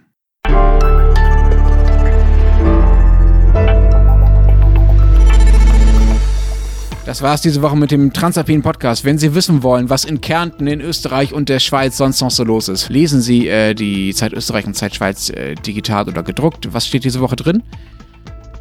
[7.09, 9.03] Das war es diese Woche mit dem Transalpinen Podcast.
[9.03, 12.45] Wenn Sie wissen wollen, was in Kärnten, in Österreich und der Schweiz sonst noch so
[12.45, 16.71] los ist, lesen Sie äh, die Zeit Österreich und Zeit Schweiz äh, digital oder gedruckt.
[16.75, 17.63] Was steht diese Woche drin?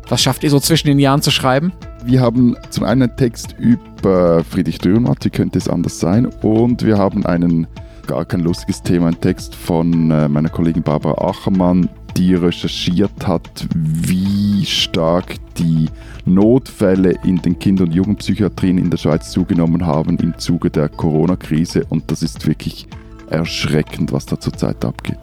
[0.08, 1.74] Was schafft ihr so zwischen den Jahren zu schreiben?
[2.06, 6.26] Wir haben zum einen einen Text über Friedrich Dürrenmatt, wie könnte es anders sein?
[6.42, 7.68] Und wir haben einen
[8.08, 13.68] gar kein lustiges Thema, einen Text von äh, meiner Kollegin Barbara Achermann, die recherchiert hat,
[13.76, 15.88] wie stark die
[16.26, 21.86] Notfälle in den Kinder- und Jugendpsychiatrien in der Schweiz zugenommen haben im Zuge der Corona-Krise.
[21.90, 22.88] Und das ist wirklich
[23.30, 25.20] erschreckend, was da zurzeit abgeht.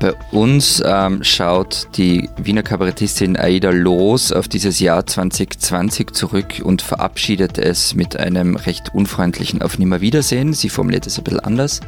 [0.00, 6.82] Bei uns ähm, schaut die Wiener Kabarettistin Aida Loos auf dieses Jahr 2020 zurück und
[6.82, 10.54] verabschiedet es mit einem recht unfreundlichen Auf Nimmerwiedersehen.
[10.54, 11.80] Sie formuliert es ein bisschen anders.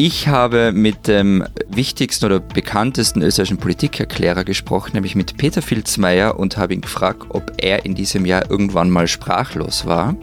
[0.00, 6.56] Ich habe mit dem wichtigsten oder bekanntesten österreichischen Politikerklärer gesprochen, nämlich mit Peter Filzmeier, und
[6.56, 10.14] habe ihn gefragt, ob er in diesem Jahr irgendwann mal sprachlos war.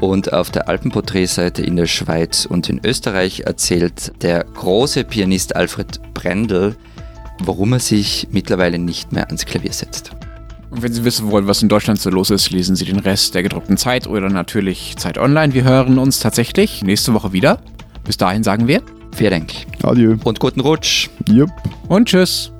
[0.00, 6.00] Und auf der Alpenporträtseite in der Schweiz und in Österreich erzählt der große Pianist Alfred
[6.14, 6.76] Brendel,
[7.40, 10.12] warum er sich mittlerweile nicht mehr ans Klavier setzt.
[10.70, 13.34] Und wenn Sie wissen wollen, was in Deutschland so los ist, lesen Sie den Rest
[13.34, 15.52] der gedruckten Zeit oder natürlich Zeit Online.
[15.52, 17.58] Wir hören uns tatsächlich nächste Woche wieder.
[18.08, 18.80] Bis dahin sagen wir,
[19.14, 19.52] vielen Dank.
[19.82, 20.16] Adieu.
[20.24, 21.10] Und guten Rutsch.
[21.28, 21.50] Jupp.
[21.88, 22.50] Und tschüss.